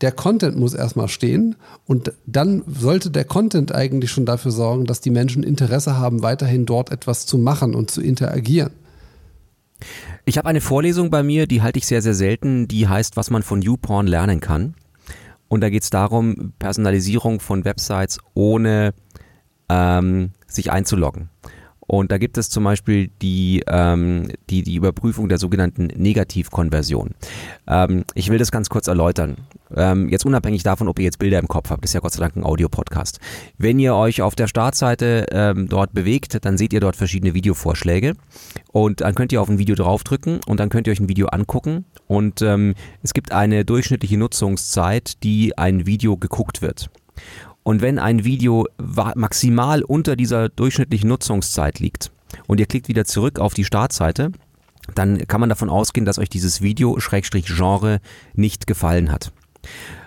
der 0.00 0.12
Content 0.12 0.56
muss 0.56 0.74
erstmal 0.74 1.08
stehen 1.08 1.56
und 1.86 2.12
dann 2.24 2.62
sollte 2.66 3.10
der 3.10 3.24
Content 3.24 3.74
eigentlich 3.74 4.10
schon 4.10 4.24
dafür 4.24 4.52
sorgen, 4.52 4.86
dass 4.86 5.00
die 5.00 5.10
Menschen 5.10 5.42
Interesse 5.42 5.98
haben, 5.98 6.22
weiterhin 6.22 6.64
dort 6.64 6.90
etwas 6.90 7.26
zu 7.26 7.36
machen 7.36 7.74
und 7.74 7.90
zu 7.90 8.00
interagieren. 8.00 8.70
Ich 10.30 10.38
habe 10.38 10.48
eine 10.48 10.60
Vorlesung 10.60 11.10
bei 11.10 11.24
mir, 11.24 11.48
die 11.48 11.60
halte 11.60 11.80
ich 11.80 11.88
sehr, 11.88 12.02
sehr 12.02 12.14
selten, 12.14 12.68
die 12.68 12.86
heißt, 12.86 13.16
was 13.16 13.30
man 13.30 13.42
von 13.42 13.62
YouPorn 13.62 14.06
lernen 14.06 14.38
kann. 14.38 14.76
Und 15.48 15.60
da 15.60 15.70
geht 15.70 15.82
es 15.82 15.90
darum, 15.90 16.52
Personalisierung 16.60 17.40
von 17.40 17.64
Websites 17.64 18.20
ohne 18.32 18.94
ähm, 19.68 20.30
sich 20.46 20.70
einzuloggen. 20.70 21.30
Und 21.90 22.12
da 22.12 22.18
gibt 22.18 22.38
es 22.38 22.50
zum 22.50 22.62
Beispiel 22.62 23.10
die, 23.20 23.64
ähm, 23.66 24.28
die, 24.48 24.62
die 24.62 24.76
Überprüfung 24.76 25.28
der 25.28 25.38
sogenannten 25.38 25.88
Negativkonversion. 25.88 27.16
Ähm, 27.66 28.04
ich 28.14 28.30
will 28.30 28.38
das 28.38 28.52
ganz 28.52 28.68
kurz 28.68 28.86
erläutern. 28.86 29.38
Ähm, 29.74 30.08
jetzt 30.08 30.24
unabhängig 30.24 30.62
davon, 30.62 30.86
ob 30.86 31.00
ihr 31.00 31.06
jetzt 31.06 31.18
Bilder 31.18 31.40
im 31.40 31.48
Kopf 31.48 31.68
habt, 31.70 31.82
das 31.82 31.90
ist 31.90 31.94
ja 31.94 32.00
Gott 32.00 32.12
sei 32.12 32.20
Dank 32.20 32.36
ein 32.36 32.44
Audiopodcast. 32.44 33.18
Wenn 33.58 33.80
ihr 33.80 33.96
euch 33.96 34.22
auf 34.22 34.36
der 34.36 34.46
Startseite 34.46 35.26
ähm, 35.32 35.66
dort 35.68 35.92
bewegt, 35.92 36.44
dann 36.44 36.56
seht 36.56 36.72
ihr 36.72 36.78
dort 36.78 36.94
verschiedene 36.94 37.34
Videovorschläge 37.34 38.14
und 38.70 39.00
dann 39.00 39.16
könnt 39.16 39.32
ihr 39.32 39.42
auf 39.42 39.48
ein 39.48 39.58
Video 39.58 39.74
draufdrücken 39.74 40.38
und 40.46 40.60
dann 40.60 40.68
könnt 40.68 40.86
ihr 40.86 40.92
euch 40.92 41.00
ein 41.00 41.08
Video 41.08 41.26
angucken 41.26 41.86
und 42.06 42.40
ähm, 42.40 42.76
es 43.02 43.14
gibt 43.14 43.32
eine 43.32 43.64
durchschnittliche 43.64 44.16
Nutzungszeit, 44.16 45.24
die 45.24 45.58
ein 45.58 45.86
Video 45.86 46.16
geguckt 46.16 46.62
wird. 46.62 46.88
Und 47.62 47.82
wenn 47.82 47.98
ein 47.98 48.24
Video 48.24 48.66
maximal 49.14 49.82
unter 49.82 50.16
dieser 50.16 50.48
durchschnittlichen 50.48 51.08
Nutzungszeit 51.08 51.78
liegt 51.78 52.10
und 52.46 52.58
ihr 52.58 52.66
klickt 52.66 52.88
wieder 52.88 53.04
zurück 53.04 53.38
auf 53.38 53.54
die 53.54 53.64
Startseite, 53.64 54.32
dann 54.94 55.26
kann 55.26 55.40
man 55.40 55.48
davon 55.48 55.70
ausgehen, 55.70 56.04
dass 56.04 56.18
euch 56.18 56.28
dieses 56.28 56.62
Video 56.62 56.98
Schrägstrich 56.98 57.46
Genre 57.46 58.00
nicht 58.34 58.66
gefallen 58.66 59.12
hat. 59.12 59.32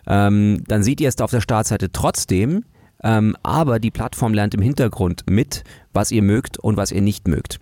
Ähm, 0.07 0.63
dann 0.67 0.83
seht 0.83 0.99
ihr 0.99 1.07
es 1.07 1.19
auf 1.21 1.31
der 1.31 1.41
Startseite 1.41 1.91
trotzdem, 1.91 2.65
ähm, 3.03 3.35
aber 3.43 3.79
die 3.79 3.91
Plattform 3.91 4.33
lernt 4.33 4.55
im 4.55 4.61
Hintergrund 4.61 5.23
mit, 5.29 5.63
was 5.93 6.11
ihr 6.11 6.23
mögt 6.23 6.57
und 6.57 6.75
was 6.75 6.91
ihr 6.91 7.01
nicht 7.01 7.27
mögt. 7.27 7.59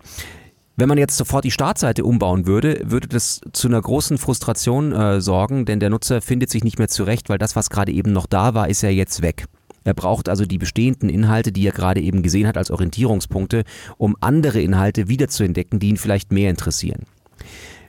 Wenn 0.76 0.88
man 0.88 0.96
jetzt 0.96 1.18
sofort 1.18 1.44
die 1.44 1.50
Startseite 1.50 2.04
umbauen 2.04 2.46
würde, 2.46 2.80
würde 2.84 3.06
das 3.06 3.42
zu 3.52 3.68
einer 3.68 3.80
großen 3.80 4.16
Frustration 4.16 4.92
äh, 4.92 5.20
sorgen, 5.20 5.66
denn 5.66 5.80
der 5.80 5.90
Nutzer 5.90 6.22
findet 6.22 6.50
sich 6.50 6.64
nicht 6.64 6.78
mehr 6.78 6.88
zurecht, 6.88 7.28
weil 7.28 7.38
das, 7.38 7.54
was 7.54 7.68
gerade 7.68 7.92
eben 7.92 8.12
noch 8.12 8.26
da 8.26 8.54
war, 8.54 8.68
ist 8.68 8.82
ja 8.82 8.88
jetzt 8.88 9.20
weg. 9.20 9.44
Er 9.84 9.94
braucht 9.94 10.28
also 10.28 10.44
die 10.46 10.58
bestehenden 10.58 11.08
Inhalte, 11.08 11.52
die 11.52 11.66
er 11.66 11.72
gerade 11.72 12.00
eben 12.00 12.22
gesehen 12.22 12.46
hat, 12.46 12.56
als 12.56 12.70
Orientierungspunkte, 12.70 13.64
um 13.98 14.16
andere 14.20 14.60
Inhalte 14.60 15.08
wiederzuentdecken, 15.08 15.78
die 15.78 15.88
ihn 15.88 15.96
vielleicht 15.96 16.32
mehr 16.32 16.50
interessieren. 16.50 17.04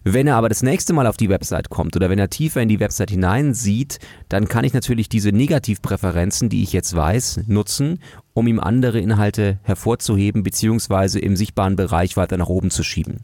Wenn 0.06 0.28
er 0.28 0.36
aber 0.36 0.50
das 0.50 0.64
nächste 0.64 0.92
Mal 0.92 1.08
auf 1.08 1.16
die 1.16 1.30
Website 1.30 1.70
kommt 1.70 1.96
oder 1.96 2.10
wenn 2.10 2.20
er 2.20 2.30
tiefer 2.30 2.62
in 2.62 2.68
die 2.68 2.82
Website 2.82 3.10
hineinsieht, 3.10 4.00
dann 4.28 4.50
kann 4.50 4.66
ich 4.66 4.74
natürlich 4.74 5.08
diese 5.08 5.32
Negativpräferenzen, 5.32 6.50
die 6.50 6.62
ich 6.62 6.74
jetzt 6.74 6.94
weiß, 6.94 7.44
nutzen, 7.48 8.00
um 8.34 8.48
ihm 8.48 8.60
andere 8.60 9.00
Inhalte 9.00 9.60
hervorzuheben 9.64 10.44
bzw. 10.44 11.20
im 11.20 11.38
sichtbaren 11.38 11.78
Bereich 11.78 12.18
weiter 12.18 12.36
nach 12.36 12.50
oben 12.50 12.70
zu 12.70 12.84
schieben. 12.84 13.22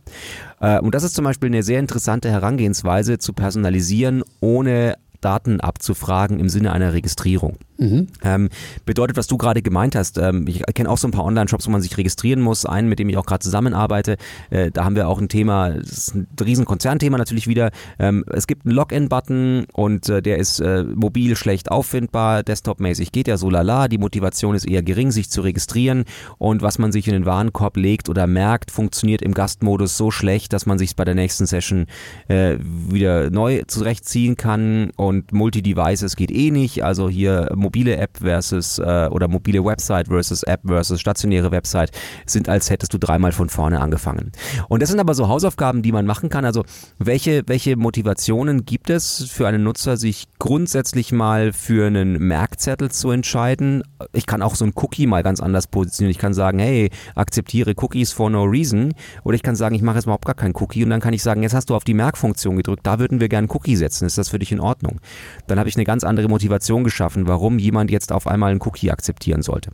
Äh, 0.61 0.79
und 0.79 0.95
das 0.95 1.03
ist 1.03 1.15
zum 1.15 1.25
Beispiel 1.25 1.47
eine 1.47 1.63
sehr 1.63 1.79
interessante 1.79 2.31
Herangehensweise 2.31 3.17
zu 3.17 3.33
personalisieren, 3.33 4.23
ohne 4.39 4.95
Daten 5.19 5.59
abzufragen 5.59 6.39
im 6.39 6.47
Sinne 6.47 6.71
einer 6.71 6.93
Registrierung. 6.93 7.57
Mhm. 7.79 8.07
Ähm, 8.23 8.49
bedeutet, 8.85 9.15
was 9.15 9.27
du 9.27 9.37
gerade 9.37 9.61
gemeint 9.61 9.95
hast, 9.95 10.17
ähm, 10.17 10.45
ich 10.47 10.63
kenne 10.73 10.89
auch 10.89 10.97
so 10.97 11.07
ein 11.07 11.11
paar 11.11 11.23
Online-Shops, 11.23 11.65
wo 11.65 11.71
man 11.71 11.81
sich 11.81 11.97
registrieren 11.97 12.41
muss. 12.41 12.65
Einen, 12.65 12.89
mit 12.89 12.99
dem 12.99 13.07
ich 13.07 13.15
auch 13.15 13.25
gerade 13.25 13.39
zusammenarbeite, 13.39 14.17
äh, 14.49 14.69
da 14.69 14.83
haben 14.83 14.97
wir 14.97 15.07
auch 15.07 15.19
ein 15.19 15.29
Thema, 15.29 15.71
das 15.71 15.91
ist 15.91 16.15
ein 16.15 16.27
Riesenkonzernthema 16.43 17.17
natürlich 17.17 17.47
wieder. 17.47 17.71
Ähm, 17.97 18.25
es 18.27 18.47
gibt 18.47 18.65
einen 18.65 18.75
Login-Button 18.75 19.65
und 19.71 20.09
äh, 20.09 20.21
der 20.21 20.37
ist 20.37 20.59
äh, 20.59 20.83
mobil 20.83 21.37
schlecht 21.37 21.71
auffindbar, 21.71 22.43
desktopmäßig 22.43 23.13
geht 23.13 23.29
ja 23.29 23.37
so 23.37 23.49
lala, 23.49 23.87
die 23.87 23.97
Motivation 23.97 24.55
ist 24.55 24.67
eher 24.67 24.83
gering, 24.83 25.11
sich 25.11 25.29
zu 25.29 25.39
registrieren 25.41 26.03
und 26.37 26.61
was 26.61 26.79
man 26.79 26.91
sich 26.91 27.07
in 27.07 27.13
den 27.13 27.25
Warenkorb 27.25 27.77
legt 27.77 28.09
oder 28.09 28.27
merkt, 28.27 28.71
funktioniert 28.71 29.21
im 29.21 29.33
Gastmodus 29.33 29.95
so 29.95 30.11
schlecht, 30.11 30.51
dass 30.51 30.65
man 30.65 30.77
sich 30.77 30.97
bei 30.97 31.05
der 31.05 31.15
nächsten 31.15 31.45
Session 31.45 31.85
äh, 32.27 32.57
wieder 32.59 33.29
neu 33.29 33.63
zurechtziehen 33.67 34.35
kann 34.35 34.91
und 34.97 35.31
Multi-Devices 35.31 36.17
geht 36.17 36.31
eh 36.31 36.51
nicht, 36.51 36.83
also 36.83 37.09
hier 37.09 37.51
mobile 37.69 37.97
App 37.97 38.17
versus 38.17 38.79
äh, 38.79 39.07
oder 39.11 39.27
mobile 39.27 39.63
Website 39.63 40.07
versus 40.07 40.41
App 40.41 40.61
versus 40.65 40.99
stationäre 40.99 41.51
Website 41.51 41.91
sind, 42.25 42.49
als 42.49 42.71
hättest 42.71 42.93
du 42.93 42.97
dreimal 42.97 43.31
von 43.31 43.47
vorne 43.47 43.79
angefangen. 43.79 44.31
Und 44.69 44.81
das 44.81 44.89
sind 44.89 44.99
aber 44.99 45.13
so 45.13 45.27
Hausaufgaben, 45.27 45.83
die 45.83 45.91
man 45.91 46.07
machen 46.07 46.29
kann. 46.29 46.45
Also 46.45 46.63
welche, 46.97 47.43
welche 47.45 47.75
Motivationen 47.75 48.65
gibt 48.65 48.89
es 48.89 49.29
für 49.31 49.47
einen 49.47 49.63
Nutzer, 49.63 49.97
sich 49.97 50.25
grundsätzlich 50.39 51.11
mal 51.11 51.53
für 51.53 51.85
einen 51.85 52.13
Merkzettel 52.17 52.89
zu 52.89 53.11
entscheiden? 53.11 53.83
Ich 54.13 54.25
kann 54.25 54.41
auch 54.41 54.55
so 54.55 54.65
ein 54.65 54.71
Cookie 54.73 55.05
mal 55.05 55.21
ganz 55.21 55.39
anders 55.39 55.67
positionieren. 55.67 56.11
Ich 56.11 56.17
kann 56.17 56.33
sagen, 56.33 56.57
hey, 56.57 56.89
akzeptiere 57.13 57.75
Cookies 57.77 58.11
for 58.11 58.31
no 58.31 58.45
reason. 58.45 58.95
Oder 59.23 59.35
ich 59.35 59.43
kann 59.43 59.55
sagen, 59.55 59.75
ich 59.75 59.83
mache 59.83 59.97
jetzt 59.97 60.05
überhaupt 60.05 60.25
gar 60.25 60.33
keinen 60.33 60.55
Cookie 60.55 60.83
und 60.83 60.89
dann 60.89 61.01
kann 61.01 61.13
ich 61.13 61.21
sagen, 61.21 61.43
jetzt 61.43 61.53
hast 61.53 61.69
du 61.69 61.75
auf 61.75 61.83
die 61.83 61.93
Merkfunktion 61.93 62.57
gedrückt, 62.57 62.87
da 62.87 62.97
würden 62.97 63.19
wir 63.19 63.29
gerne 63.29 63.47
Cookie 63.51 63.75
setzen. 63.75 64.07
Ist 64.07 64.17
das 64.17 64.29
für 64.29 64.39
dich 64.39 64.51
in 64.51 64.59
Ordnung? 64.59 64.99
Dann 65.45 65.59
habe 65.59 65.69
ich 65.69 65.75
eine 65.75 65.85
ganz 65.85 66.03
andere 66.03 66.27
Motivation 66.29 66.83
geschaffen, 66.83 67.27
jemand 67.59 67.91
jetzt 67.91 68.11
auf 68.11 68.27
einmal 68.27 68.51
einen 68.51 68.61
Cookie 68.61 68.91
akzeptieren 68.91 69.41
sollte. 69.41 69.71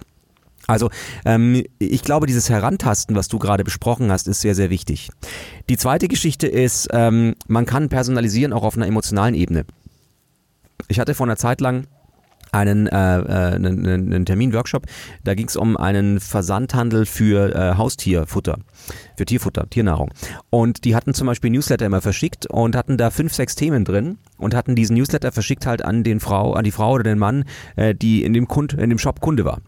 Also 0.67 0.89
ähm, 1.25 1.63
ich 1.79 2.01
glaube, 2.01 2.27
dieses 2.27 2.49
Herantasten, 2.49 3.15
was 3.15 3.27
du 3.27 3.39
gerade 3.39 3.63
besprochen 3.63 4.11
hast, 4.11 4.27
ist 4.27 4.41
sehr, 4.41 4.55
sehr 4.55 4.69
wichtig. 4.69 5.09
Die 5.69 5.77
zweite 5.77 6.07
Geschichte 6.07 6.47
ist, 6.47 6.87
ähm, 6.91 7.35
man 7.47 7.65
kann 7.65 7.89
personalisieren 7.89 8.53
auch 8.53 8.63
auf 8.63 8.75
einer 8.75 8.87
emotionalen 8.87 9.35
Ebene. 9.35 9.65
Ich 10.87 10.99
hatte 10.99 11.13
vor 11.13 11.27
einer 11.27 11.37
Zeit 11.37 11.61
lang 11.61 11.87
einen, 12.55 12.87
äh, 12.87 13.19
äh 13.19 13.55
einen, 13.55 13.85
einen 13.85 14.25
Termin-Workshop, 14.25 14.85
da 15.23 15.35
ging 15.35 15.47
es 15.47 15.55
um 15.55 15.77
einen 15.77 16.19
Versandhandel 16.19 17.05
für 17.05 17.55
äh, 17.55 17.75
Haustierfutter, 17.77 18.57
für 19.17 19.25
Tierfutter, 19.25 19.69
Tiernahrung. 19.69 20.11
Und 20.49 20.85
die 20.85 20.95
hatten 20.95 21.13
zum 21.13 21.27
Beispiel 21.27 21.51
Newsletter 21.51 21.85
immer 21.85 22.01
verschickt 22.01 22.45
und 22.47 22.75
hatten 22.75 22.97
da 22.97 23.09
fünf, 23.09 23.33
sechs 23.33 23.55
Themen 23.55 23.85
drin 23.85 24.17
und 24.37 24.55
hatten 24.55 24.75
diesen 24.75 24.95
Newsletter 24.95 25.31
verschickt 25.31 25.65
halt 25.65 25.83
an 25.83 26.03
den 26.03 26.19
Frau, 26.19 26.53
an 26.53 26.63
die 26.63 26.71
Frau 26.71 26.93
oder 26.93 27.03
den 27.03 27.19
Mann, 27.19 27.45
äh, 27.75 27.93
die 27.93 28.23
in 28.23 28.33
dem, 28.33 28.47
Kund, 28.47 28.73
in 28.73 28.89
dem 28.89 28.99
Shop 28.99 29.21
Kunde 29.21 29.45
war. 29.45 29.61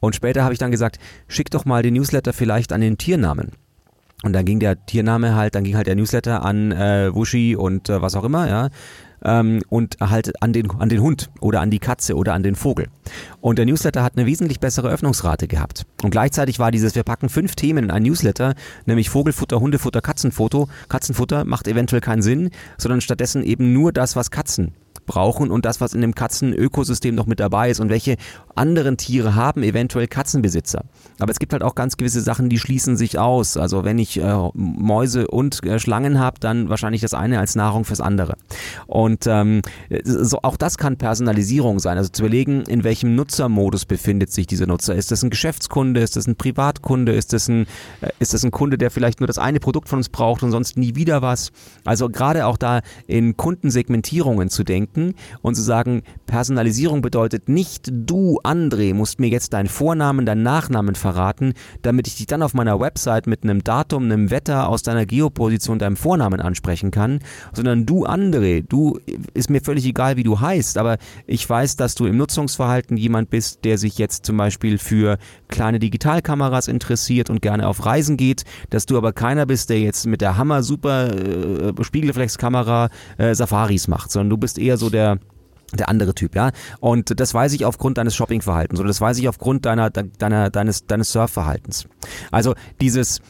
Und 0.00 0.14
später 0.14 0.42
habe 0.42 0.54
ich 0.54 0.58
dann 0.58 0.70
gesagt, 0.70 0.98
schick 1.28 1.50
doch 1.50 1.66
mal 1.66 1.82
den 1.82 1.94
Newsletter 1.94 2.32
vielleicht 2.32 2.72
an 2.72 2.80
den 2.80 2.96
Tiernamen. 2.96 3.52
Und 4.22 4.34
dann 4.34 4.44
ging 4.44 4.60
der 4.60 4.84
Tiername 4.84 5.34
halt, 5.34 5.54
dann 5.54 5.64
ging 5.64 5.76
halt 5.76 5.86
der 5.86 5.96
Newsletter 5.96 6.44
an 6.44 6.72
äh, 6.72 7.14
Wushi 7.14 7.56
und 7.56 7.88
äh, 7.88 8.02
was 8.02 8.14
auch 8.16 8.24
immer, 8.24 8.48
ja. 8.48 8.68
Ähm, 9.24 9.62
und 9.68 9.96
halt 10.00 10.42
an 10.42 10.52
den, 10.52 10.70
an 10.70 10.88
den 10.88 11.00
Hund 11.00 11.30
oder 11.40 11.60
an 11.60 11.70
die 11.70 11.78
Katze 11.78 12.16
oder 12.16 12.34
an 12.34 12.42
den 12.42 12.54
Vogel. 12.54 12.88
Und 13.40 13.58
der 13.58 13.66
Newsletter 13.66 14.02
hat 14.02 14.16
eine 14.16 14.26
wesentlich 14.26 14.60
bessere 14.60 14.88
Öffnungsrate 14.88 15.48
gehabt. 15.48 15.86
Und 16.02 16.10
gleichzeitig 16.10 16.58
war 16.58 16.70
dieses, 16.70 16.94
wir 16.94 17.02
packen 17.02 17.28
fünf 17.28 17.54
Themen 17.54 17.84
in 17.84 17.90
ein 17.90 18.02
Newsletter, 18.02 18.54
nämlich 18.86 19.10
Vogelfutter, 19.10 19.60
Hundefutter, 19.60 20.00
Katzenfoto. 20.00 20.68
Katzenfutter 20.88 21.44
macht 21.44 21.68
eventuell 21.68 22.00
keinen 22.00 22.22
Sinn, 22.22 22.50
sondern 22.78 23.00
stattdessen 23.00 23.42
eben 23.42 23.72
nur 23.72 23.92
das, 23.92 24.16
was 24.16 24.30
Katzen 24.30 24.74
brauchen 25.06 25.50
und 25.50 25.64
das, 25.64 25.80
was 25.80 25.92
in 25.92 26.00
dem 26.02 26.14
Katzenökosystem 26.14 27.14
noch 27.14 27.26
mit 27.26 27.40
dabei 27.40 27.70
ist 27.70 27.80
und 27.80 27.88
welche 27.88 28.16
anderen 28.60 28.98
Tiere 28.98 29.34
haben 29.34 29.62
eventuell 29.62 30.06
Katzenbesitzer. 30.06 30.84
Aber 31.18 31.32
es 31.32 31.38
gibt 31.38 31.52
halt 31.52 31.62
auch 31.62 31.74
ganz 31.74 31.96
gewisse 31.96 32.20
Sachen, 32.20 32.50
die 32.50 32.58
schließen 32.58 32.96
sich 32.96 33.18
aus. 33.18 33.56
Also 33.56 33.84
wenn 33.84 33.98
ich 33.98 34.20
äh, 34.20 34.48
Mäuse 34.52 35.26
und 35.28 35.64
äh, 35.64 35.78
Schlangen 35.78 36.20
habe, 36.20 36.38
dann 36.40 36.68
wahrscheinlich 36.68 37.00
das 37.00 37.14
eine 37.14 37.38
als 37.38 37.54
Nahrung 37.54 37.84
fürs 37.84 38.02
andere. 38.02 38.36
Und 38.86 39.26
ähm, 39.26 39.62
so, 40.04 40.40
auch 40.42 40.58
das 40.58 40.76
kann 40.76 40.98
Personalisierung 40.98 41.78
sein. 41.78 41.96
Also 41.96 42.10
zu 42.10 42.22
überlegen, 42.22 42.62
in 42.62 42.84
welchem 42.84 43.14
Nutzermodus 43.14 43.86
befindet 43.86 44.30
sich 44.30 44.46
dieser 44.46 44.66
Nutzer. 44.66 44.94
Ist 44.94 45.10
das 45.10 45.22
ein 45.22 45.30
Geschäftskunde? 45.30 46.00
Ist 46.00 46.16
das 46.16 46.26
ein 46.26 46.36
Privatkunde? 46.36 47.12
Ist 47.12 47.32
das 47.32 47.48
ein, 47.48 47.62
äh, 48.02 48.10
ist 48.18 48.34
das 48.34 48.44
ein 48.44 48.50
Kunde, 48.50 48.76
der 48.76 48.90
vielleicht 48.90 49.20
nur 49.20 49.26
das 49.26 49.38
eine 49.38 49.58
Produkt 49.58 49.88
von 49.88 49.98
uns 49.98 50.10
braucht 50.10 50.42
und 50.42 50.50
sonst 50.50 50.76
nie 50.76 50.94
wieder 50.96 51.22
was? 51.22 51.50
Also 51.86 52.10
gerade 52.10 52.44
auch 52.44 52.58
da 52.58 52.80
in 53.06 53.38
Kundensegmentierungen 53.38 54.50
zu 54.50 54.64
denken 54.64 55.14
und 55.40 55.54
zu 55.54 55.62
sagen, 55.62 56.02
Personalisierung 56.26 57.00
bedeutet 57.00 57.48
nicht 57.48 57.90
du, 57.90 58.38
André, 58.50 58.94
musst 58.94 59.20
mir 59.20 59.28
jetzt 59.28 59.52
deinen 59.52 59.68
Vornamen, 59.68 60.26
deinen 60.26 60.42
Nachnamen 60.42 60.96
verraten, 60.96 61.54
damit 61.82 62.08
ich 62.08 62.16
dich 62.16 62.26
dann 62.26 62.42
auf 62.42 62.52
meiner 62.52 62.80
Website 62.80 63.28
mit 63.28 63.44
einem 63.44 63.62
Datum, 63.62 64.04
einem 64.04 64.30
Wetter 64.32 64.68
aus 64.68 64.82
deiner 64.82 65.06
Geoposition, 65.06 65.78
deinem 65.78 65.96
Vornamen 65.96 66.40
ansprechen 66.40 66.90
kann, 66.90 67.20
sondern 67.52 67.86
du, 67.86 68.06
André, 68.06 68.64
du 68.68 68.98
ist 69.34 69.50
mir 69.50 69.60
völlig 69.60 69.86
egal, 69.86 70.16
wie 70.16 70.24
du 70.24 70.40
heißt, 70.40 70.78
aber 70.78 70.98
ich 71.28 71.48
weiß, 71.48 71.76
dass 71.76 71.94
du 71.94 72.06
im 72.06 72.16
Nutzungsverhalten 72.16 72.96
jemand 72.96 73.30
bist, 73.30 73.64
der 73.64 73.78
sich 73.78 73.98
jetzt 73.98 74.26
zum 74.26 74.36
Beispiel 74.36 74.78
für 74.78 75.18
kleine 75.46 75.78
Digitalkameras 75.78 76.66
interessiert 76.66 77.30
und 77.30 77.42
gerne 77.42 77.68
auf 77.68 77.86
Reisen 77.86 78.16
geht, 78.16 78.42
dass 78.70 78.84
du 78.84 78.96
aber 78.96 79.12
keiner 79.12 79.46
bist, 79.46 79.70
der 79.70 79.78
jetzt 79.78 80.06
mit 80.06 80.20
der 80.20 80.36
Hammer 80.36 80.64
super 80.64 81.14
äh, 81.14 81.72
Spiegelreflexkamera 81.80 82.88
äh, 83.16 83.32
Safaris 83.32 83.86
macht, 83.86 84.10
sondern 84.10 84.30
du 84.30 84.38
bist 84.38 84.58
eher 84.58 84.76
so 84.76 84.90
der 84.90 85.20
der 85.78 85.88
andere 85.88 86.14
Typ, 86.14 86.34
ja. 86.34 86.50
Und 86.80 87.18
das 87.20 87.34
weiß 87.34 87.52
ich 87.52 87.64
aufgrund 87.64 87.98
deines 87.98 88.14
Shoppingverhaltens 88.14 88.80
oder 88.80 88.88
das 88.88 89.00
weiß 89.00 89.18
ich 89.18 89.28
aufgrund 89.28 89.66
deiner, 89.66 89.90
deiner, 89.90 90.50
deines, 90.50 90.86
deines 90.86 91.12
Surfverhaltens. 91.12 91.86
Also 92.30 92.54
dieses 92.80 93.20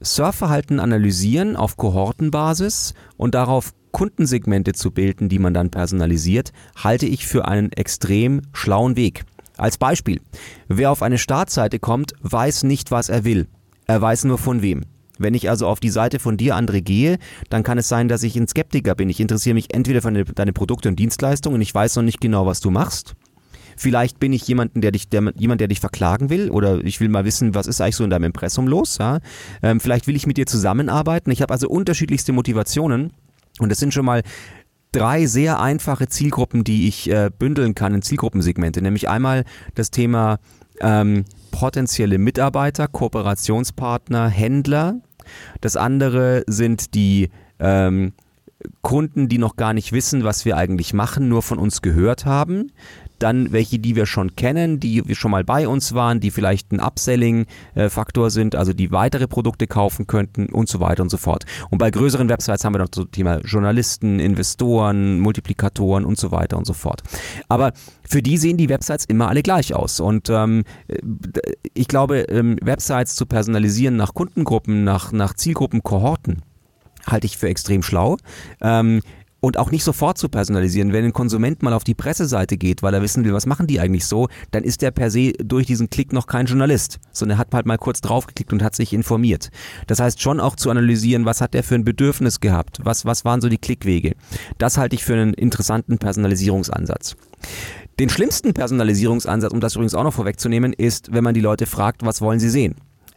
Surfverhalten 0.00 0.80
analysieren 0.80 1.56
auf 1.56 1.76
Kohortenbasis 1.76 2.94
und 3.16 3.34
darauf 3.34 3.72
Kundensegmente 3.92 4.72
zu 4.72 4.90
bilden, 4.90 5.28
die 5.28 5.38
man 5.38 5.54
dann 5.54 5.70
personalisiert, 5.70 6.52
halte 6.76 7.06
ich 7.06 7.26
für 7.26 7.48
einen 7.48 7.72
extrem 7.72 8.42
schlauen 8.52 8.96
Weg. 8.96 9.24
Als 9.56 9.78
Beispiel, 9.78 10.20
wer 10.68 10.90
auf 10.90 11.02
eine 11.02 11.16
Startseite 11.16 11.78
kommt, 11.78 12.12
weiß 12.20 12.64
nicht, 12.64 12.90
was 12.90 13.08
er 13.08 13.24
will. 13.24 13.48
Er 13.86 14.02
weiß 14.02 14.24
nur 14.24 14.36
von 14.36 14.60
wem. 14.60 14.82
Wenn 15.18 15.34
ich 15.34 15.48
also 15.50 15.66
auf 15.66 15.80
die 15.80 15.90
Seite 15.90 16.18
von 16.18 16.36
dir, 16.36 16.56
André, 16.56 16.82
gehe, 16.82 17.18
dann 17.48 17.62
kann 17.62 17.78
es 17.78 17.88
sein, 17.88 18.08
dass 18.08 18.22
ich 18.22 18.36
ein 18.36 18.48
Skeptiker 18.48 18.94
bin. 18.94 19.08
Ich 19.08 19.20
interessiere 19.20 19.54
mich 19.54 19.74
entweder 19.74 20.02
für 20.02 20.24
deine 20.24 20.52
Produkte 20.52 20.88
und 20.88 20.98
Dienstleistungen 20.98 21.56
und 21.56 21.62
ich 21.62 21.74
weiß 21.74 21.96
noch 21.96 22.02
nicht 22.02 22.20
genau, 22.20 22.46
was 22.46 22.60
du 22.60 22.70
machst. 22.70 23.14
Vielleicht 23.76 24.18
bin 24.18 24.32
ich 24.32 24.48
jemanden, 24.48 24.80
der 24.80 24.90
dich, 24.90 25.08
der, 25.08 25.32
jemand, 25.36 25.60
der 25.60 25.68
dich 25.68 25.80
verklagen 25.80 26.30
will 26.30 26.50
oder 26.50 26.82
ich 26.82 27.00
will 27.00 27.10
mal 27.10 27.26
wissen, 27.26 27.54
was 27.54 27.66
ist 27.66 27.80
eigentlich 27.80 27.96
so 27.96 28.04
in 28.04 28.10
deinem 28.10 28.24
Impressum 28.24 28.66
los. 28.66 28.96
Ja? 28.98 29.18
Ähm, 29.62 29.80
vielleicht 29.80 30.06
will 30.06 30.16
ich 30.16 30.26
mit 30.26 30.38
dir 30.38 30.46
zusammenarbeiten. 30.46 31.30
Ich 31.30 31.42
habe 31.42 31.52
also 31.52 31.68
unterschiedlichste 31.68 32.32
Motivationen 32.32 33.12
und 33.58 33.68
das 33.70 33.78
sind 33.78 33.92
schon 33.92 34.06
mal 34.06 34.22
drei 34.92 35.26
sehr 35.26 35.60
einfache 35.60 36.08
Zielgruppen, 36.08 36.64
die 36.64 36.88
ich 36.88 37.10
äh, 37.10 37.30
bündeln 37.38 37.74
kann 37.74 37.94
in 37.94 38.00
Zielgruppensegmente. 38.00 38.80
Nämlich 38.80 39.10
einmal 39.10 39.44
das 39.74 39.90
Thema 39.90 40.38
ähm, 40.80 41.24
potenzielle 41.50 42.18
Mitarbeiter, 42.18 42.88
Kooperationspartner, 42.88 44.28
Händler. 44.28 45.00
Das 45.60 45.76
andere 45.76 46.44
sind 46.46 46.94
die 46.94 47.30
ähm, 47.58 48.12
Kunden, 48.82 49.28
die 49.28 49.38
noch 49.38 49.56
gar 49.56 49.74
nicht 49.74 49.92
wissen, 49.92 50.24
was 50.24 50.44
wir 50.44 50.56
eigentlich 50.56 50.94
machen, 50.94 51.28
nur 51.28 51.42
von 51.42 51.58
uns 51.58 51.82
gehört 51.82 52.24
haben 52.24 52.72
dann 53.18 53.52
welche, 53.52 53.78
die 53.78 53.96
wir 53.96 54.06
schon 54.06 54.36
kennen, 54.36 54.80
die 54.80 55.02
schon 55.14 55.30
mal 55.30 55.44
bei 55.44 55.68
uns 55.68 55.94
waren, 55.94 56.20
die 56.20 56.30
vielleicht 56.30 56.72
ein 56.72 56.80
Upselling-Faktor 56.80 58.30
sind, 58.30 58.54
also 58.54 58.72
die 58.72 58.90
weitere 58.90 59.26
Produkte 59.26 59.66
kaufen 59.66 60.06
könnten 60.06 60.46
und 60.46 60.68
so 60.68 60.80
weiter 60.80 61.02
und 61.02 61.10
so 61.10 61.16
fort. 61.16 61.44
Und 61.70 61.78
bei 61.78 61.90
größeren 61.90 62.28
Websites 62.28 62.64
haben 62.64 62.74
wir 62.74 62.78
noch 62.78 62.88
so 62.94 63.04
Thema 63.04 63.38
Journalisten, 63.40 64.20
Investoren, 64.20 65.20
Multiplikatoren 65.20 66.04
und 66.04 66.18
so 66.18 66.30
weiter 66.30 66.56
und 66.56 66.66
so 66.66 66.72
fort. 66.72 67.02
Aber 67.48 67.72
für 68.08 68.22
die 68.22 68.36
sehen 68.36 68.56
die 68.56 68.68
Websites 68.68 69.04
immer 69.04 69.28
alle 69.28 69.42
gleich 69.42 69.74
aus. 69.74 70.00
Und 70.00 70.28
ähm, 70.30 70.64
ich 71.74 71.88
glaube, 71.88 72.20
ähm, 72.28 72.56
Websites 72.62 73.16
zu 73.16 73.26
personalisieren 73.26 73.96
nach 73.96 74.14
Kundengruppen, 74.14 74.84
nach, 74.84 75.12
nach 75.12 75.34
Zielgruppen, 75.34 75.82
Kohorten, 75.82 76.42
halte 77.06 77.26
ich 77.26 77.38
für 77.38 77.48
extrem 77.48 77.82
schlau. 77.82 78.16
Ähm, 78.60 79.00
und 79.40 79.58
auch 79.58 79.70
nicht 79.70 79.84
sofort 79.84 80.18
zu 80.18 80.28
personalisieren. 80.28 80.92
Wenn 80.92 81.04
ein 81.04 81.12
Konsument 81.12 81.62
mal 81.62 81.72
auf 81.72 81.84
die 81.84 81.94
Presseseite 81.94 82.56
geht, 82.56 82.82
weil 82.82 82.94
er 82.94 83.02
wissen 83.02 83.24
will, 83.24 83.32
was 83.32 83.46
machen 83.46 83.66
die 83.66 83.80
eigentlich 83.80 84.06
so, 84.06 84.28
dann 84.50 84.64
ist 84.64 84.82
der 84.82 84.90
per 84.90 85.10
se 85.10 85.32
durch 85.32 85.66
diesen 85.66 85.90
Klick 85.90 86.12
noch 86.12 86.26
kein 86.26 86.46
Journalist, 86.46 86.98
sondern 87.12 87.36
er 87.36 87.40
hat 87.40 87.54
halt 87.54 87.66
mal 87.66 87.78
kurz 87.78 88.00
draufgeklickt 88.00 88.52
und 88.52 88.62
hat 88.62 88.74
sich 88.74 88.92
informiert. 88.92 89.50
Das 89.86 90.00
heißt 90.00 90.20
schon 90.20 90.40
auch 90.40 90.56
zu 90.56 90.70
analysieren, 90.70 91.24
was 91.24 91.40
hat 91.40 91.54
der 91.54 91.62
für 91.62 91.74
ein 91.74 91.84
Bedürfnis 91.84 92.40
gehabt, 92.40 92.80
was, 92.82 93.04
was 93.04 93.24
waren 93.24 93.40
so 93.40 93.48
die 93.48 93.58
Klickwege. 93.58 94.14
Das 94.58 94.78
halte 94.78 94.96
ich 94.96 95.04
für 95.04 95.14
einen 95.14 95.34
interessanten 95.34 95.98
Personalisierungsansatz. 95.98 97.16
Den 97.98 98.10
schlimmsten 98.10 98.52
Personalisierungsansatz, 98.52 99.52
um 99.52 99.60
das 99.60 99.74
übrigens 99.74 99.94
auch 99.94 100.04
noch 100.04 100.12
vorwegzunehmen, 100.12 100.72
ist, 100.72 101.12
wenn 101.12 101.24
man 101.24 101.34
die 101.34 101.40
Leute 101.40 101.66
fragt, 101.66 102.04
was 102.04 102.20
wollen 102.20 102.40
sie 102.40 102.50
sehen? 102.50 102.74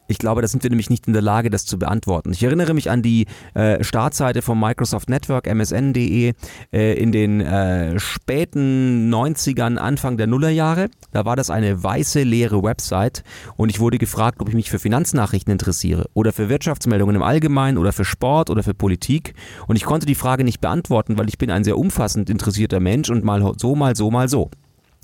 Ich 0.09 0.17
glaube, 0.17 0.41
da 0.41 0.47
sind 0.47 0.63
wir 0.63 0.71
nämlich 0.71 0.89
nicht 0.89 1.05
in 1.05 1.13
der 1.13 1.21
Lage, 1.21 1.51
das 1.51 1.67
zu 1.67 1.77
beantworten. 1.77 2.31
Ich 2.31 2.41
erinnere 2.41 2.73
mich 2.73 2.89
an 2.89 3.03
die 3.03 3.27
äh, 3.53 3.83
Startseite 3.83 4.41
vom 4.41 4.59
Microsoft 4.59 5.07
Network, 5.07 5.45
msn.de, 5.45 6.33
äh, 6.73 6.93
in 6.95 7.11
den 7.11 7.41
äh, 7.41 7.99
späten 7.99 9.13
90ern, 9.13 9.77
Anfang 9.77 10.17
der 10.17 10.25
Nullerjahre. 10.25 10.89
Da 11.11 11.25
war 11.25 11.35
das 11.35 11.51
eine 11.51 11.83
weiße, 11.83 12.23
leere 12.23 12.63
Website 12.63 13.23
und 13.55 13.69
ich 13.69 13.79
wurde 13.79 13.99
gefragt, 13.99 14.41
ob 14.41 14.49
ich 14.49 14.55
mich 14.55 14.71
für 14.71 14.79
Finanznachrichten 14.79 15.51
interessiere 15.51 16.09
oder 16.15 16.33
für 16.33 16.49
Wirtschaftsmeldungen 16.49 17.15
im 17.15 17.21
Allgemeinen 17.21 17.77
oder 17.77 17.93
für 17.93 18.03
Sport 18.03 18.49
oder 18.49 18.63
für 18.63 18.73
Politik. 18.73 19.35
Und 19.67 19.75
ich 19.75 19.83
konnte 19.83 20.07
die 20.07 20.15
Frage 20.15 20.43
nicht 20.43 20.59
beantworten, 20.59 21.19
weil 21.19 21.29
ich 21.29 21.37
bin 21.37 21.51
ein 21.51 21.63
sehr 21.63 21.77
umfassend 21.77 22.31
interessierter 22.31 22.79
Mensch 22.79 23.11
und 23.11 23.23
mal 23.23 23.53
so, 23.59 23.75
mal 23.75 23.95
so, 23.95 24.09
mal 24.09 24.27
so. 24.27 24.49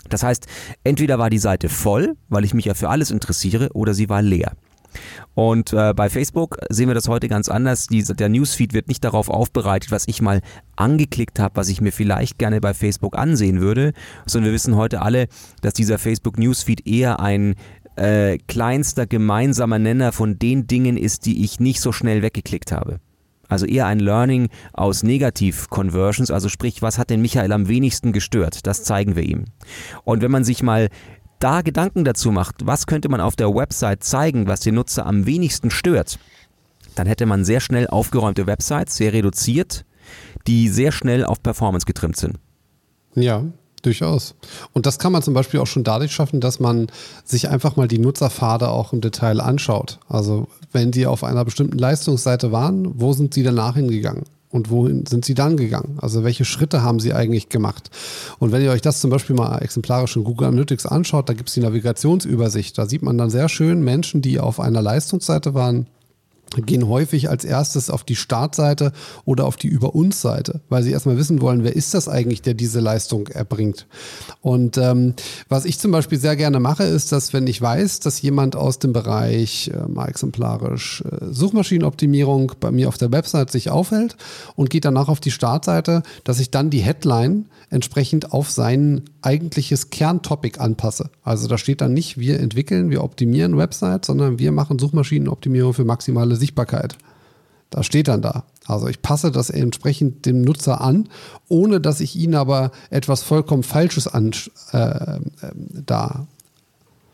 Das 0.09 0.23
heißt, 0.23 0.47
entweder 0.83 1.19
war 1.19 1.29
die 1.29 1.37
Seite 1.37 1.69
voll, 1.69 2.15
weil 2.27 2.43
ich 2.43 2.55
mich 2.55 2.65
ja 2.65 2.73
für 2.73 2.89
alles 2.89 3.11
interessiere, 3.11 3.69
oder 3.73 3.93
sie 3.93 4.09
war 4.09 4.23
leer. 4.23 4.53
Und 5.33 5.73
äh, 5.73 5.93
bei 5.93 6.09
Facebook 6.09 6.57
sehen 6.69 6.87
wir 6.87 6.95
das 6.95 7.07
heute 7.07 7.27
ganz 7.27 7.49
anders. 7.49 7.87
Die, 7.87 8.03
der 8.03 8.29
Newsfeed 8.29 8.73
wird 8.73 8.87
nicht 8.87 9.03
darauf 9.03 9.29
aufbereitet, 9.29 9.91
was 9.91 10.07
ich 10.07 10.21
mal 10.21 10.41
angeklickt 10.75 11.39
habe, 11.39 11.55
was 11.55 11.69
ich 11.69 11.81
mir 11.81 11.91
vielleicht 11.91 12.37
gerne 12.37 12.61
bei 12.61 12.73
Facebook 12.73 13.17
ansehen 13.17 13.61
würde, 13.61 13.93
sondern 14.25 14.49
wir 14.49 14.53
wissen 14.53 14.75
heute 14.75 15.01
alle, 15.01 15.27
dass 15.61 15.73
dieser 15.73 15.97
Facebook 15.97 16.37
Newsfeed 16.37 16.87
eher 16.87 17.19
ein 17.19 17.55
äh, 17.95 18.37
kleinster 18.47 19.07
gemeinsamer 19.07 19.79
Nenner 19.79 20.11
von 20.11 20.37
den 20.37 20.67
Dingen 20.67 20.97
ist, 20.97 21.25
die 21.25 21.43
ich 21.43 21.59
nicht 21.59 21.81
so 21.81 21.91
schnell 21.91 22.21
weggeklickt 22.21 22.71
habe. 22.71 22.99
Also 23.47 23.65
eher 23.65 23.85
ein 23.85 23.99
Learning 23.99 24.49
aus 24.73 25.03
Negativ-Conversions, 25.03 26.31
also 26.31 26.49
sprich, 26.49 26.81
was 26.81 26.97
hat 26.97 27.09
den 27.09 27.21
Michael 27.21 27.51
am 27.51 27.67
wenigsten 27.67 28.11
gestört? 28.11 28.65
Das 28.65 28.83
zeigen 28.83 29.15
wir 29.15 29.23
ihm. 29.23 29.45
Und 30.03 30.21
wenn 30.21 30.31
man 30.31 30.43
sich 30.43 30.63
mal 30.63 30.89
da 31.39 31.61
Gedanken 31.61 32.03
dazu 32.03 32.31
macht, 32.31 32.65
was 32.65 32.87
könnte 32.87 33.09
man 33.09 33.21
auf 33.21 33.35
der 33.35 33.53
Website 33.53 34.03
zeigen, 34.03 34.47
was 34.47 34.61
den 34.61 34.75
Nutzer 34.75 35.05
am 35.05 35.25
wenigsten 35.25 35.69
stört, 35.69 36.19
dann 36.95 37.07
hätte 37.07 37.25
man 37.25 37.45
sehr 37.45 37.59
schnell 37.59 37.87
aufgeräumte 37.87 38.47
Websites, 38.47 38.95
sehr 38.95 39.13
reduziert, 39.13 39.85
die 40.47 40.69
sehr 40.69 40.91
schnell 40.91 41.25
auf 41.25 41.41
Performance 41.41 41.85
getrimmt 41.85 42.17
sind. 42.17 42.37
Ja, 43.15 43.43
durchaus. 43.81 44.35
Und 44.73 44.85
das 44.85 44.99
kann 44.99 45.11
man 45.11 45.21
zum 45.21 45.33
Beispiel 45.33 45.59
auch 45.59 45.67
schon 45.67 45.83
dadurch 45.83 46.11
schaffen, 46.11 46.41
dass 46.41 46.59
man 46.59 46.87
sich 47.23 47.49
einfach 47.49 47.75
mal 47.75 47.87
die 47.87 47.99
Nutzerpfade 47.99 48.69
auch 48.69 48.93
im 48.93 49.01
Detail 49.01 49.41
anschaut. 49.41 49.99
Also 50.07 50.47
wenn 50.71 50.93
Sie 50.93 51.05
auf 51.05 51.23
einer 51.23 51.45
bestimmten 51.45 51.77
Leistungsseite 51.77 52.51
waren, 52.51 52.99
wo 52.99 53.13
sind 53.13 53.33
Sie 53.33 53.43
danach 53.43 53.75
hingegangen? 53.75 54.23
Und 54.55 54.69
wohin 54.69 55.05
sind 55.05 55.25
Sie 55.25 55.33
dann 55.33 55.57
gegangen? 55.57 55.97
Also 56.01 56.23
welche 56.23 56.45
Schritte 56.45 56.81
haben 56.81 57.01
Sie 57.01 57.13
eigentlich 57.13 57.49
gemacht? 57.49 57.91
Und 58.39 58.53
wenn 58.53 58.61
ihr 58.61 58.71
euch 58.71 58.79
das 58.79 59.01
zum 59.01 59.09
Beispiel 59.09 59.35
mal 59.35 59.57
exemplarisch 59.57 60.15
in 60.15 60.23
Google 60.23 60.47
Analytics 60.47 60.85
anschaut, 60.85 61.27
da 61.27 61.33
gibt 61.33 61.49
es 61.49 61.55
die 61.55 61.59
Navigationsübersicht. 61.59 62.77
Da 62.77 62.85
sieht 62.85 63.01
man 63.01 63.17
dann 63.17 63.29
sehr 63.29 63.49
schön 63.49 63.83
Menschen, 63.83 64.21
die 64.21 64.39
auf 64.39 64.61
einer 64.61 64.81
Leistungsseite 64.81 65.53
waren, 65.55 65.87
gehen 66.65 66.87
häufig 66.87 67.29
als 67.29 67.43
erstes 67.43 67.89
auf 67.89 68.03
die 68.03 68.15
Startseite 68.15 68.91
oder 69.25 69.45
auf 69.45 69.57
die 69.57 69.67
Über 69.67 69.95
uns 69.95 70.21
Seite, 70.21 70.61
weil 70.69 70.83
sie 70.83 70.91
erstmal 70.91 71.17
wissen 71.17 71.41
wollen, 71.41 71.63
wer 71.63 71.75
ist 71.75 71.93
das 71.93 72.07
eigentlich, 72.07 72.41
der 72.41 72.53
diese 72.53 72.79
Leistung 72.79 73.27
erbringt. 73.27 73.87
Und 74.41 74.77
ähm, 74.77 75.13
was 75.49 75.65
ich 75.65 75.79
zum 75.79 75.91
Beispiel 75.91 76.19
sehr 76.19 76.35
gerne 76.35 76.59
mache, 76.59 76.83
ist, 76.83 77.11
dass 77.11 77.33
wenn 77.33 77.47
ich 77.47 77.61
weiß, 77.61 77.99
dass 77.99 78.21
jemand 78.21 78.55
aus 78.55 78.79
dem 78.79 78.93
Bereich 78.93 79.71
äh, 79.73 79.87
mal 79.87 80.07
exemplarisch 80.07 81.03
äh, 81.03 81.25
Suchmaschinenoptimierung 81.31 82.53
bei 82.59 82.71
mir 82.71 82.87
auf 82.87 82.97
der 82.97 83.11
Website 83.11 83.51
sich 83.51 83.69
aufhält 83.69 84.15
und 84.55 84.69
geht 84.69 84.85
danach 84.85 85.09
auf 85.09 85.19
die 85.19 85.31
Startseite, 85.31 86.03
dass 86.23 86.39
ich 86.39 86.51
dann 86.51 86.69
die 86.69 86.81
Headline 86.81 87.45
entsprechend 87.69 88.31
auf 88.31 88.51
sein 88.51 89.01
eigentliches 89.21 89.89
Kerntopic 89.89 90.59
anpasse. 90.59 91.09
Also 91.23 91.47
da 91.47 91.57
steht 91.57 91.81
dann 91.81 91.93
nicht, 91.93 92.19
wir 92.19 92.39
entwickeln, 92.39 92.89
wir 92.89 93.03
optimieren 93.03 93.57
Websites, 93.57 94.07
sondern 94.07 94.39
wir 94.39 94.51
machen 94.51 94.79
Suchmaschinenoptimierung 94.79 95.73
für 95.73 95.85
maximale 95.85 96.34
Sichtbarkeit. 96.35 96.97
Das 97.69 97.85
steht 97.85 98.07
dann 98.07 98.21
da. 98.21 98.45
Also 98.67 98.87
ich 98.87 99.01
passe 99.01 99.31
das 99.31 99.49
entsprechend 99.49 100.25
dem 100.25 100.41
Nutzer 100.41 100.81
an, 100.81 101.09
ohne 101.47 101.81
dass 101.81 101.99
ich 101.99 102.15
ihn 102.15 102.35
aber 102.35 102.71
etwas 102.89 103.21
vollkommen 103.21 103.63
Falsches 103.63 104.07
an, 104.07 104.31
äh, 104.71 104.77
äh, 104.77 105.19
da 105.85 106.27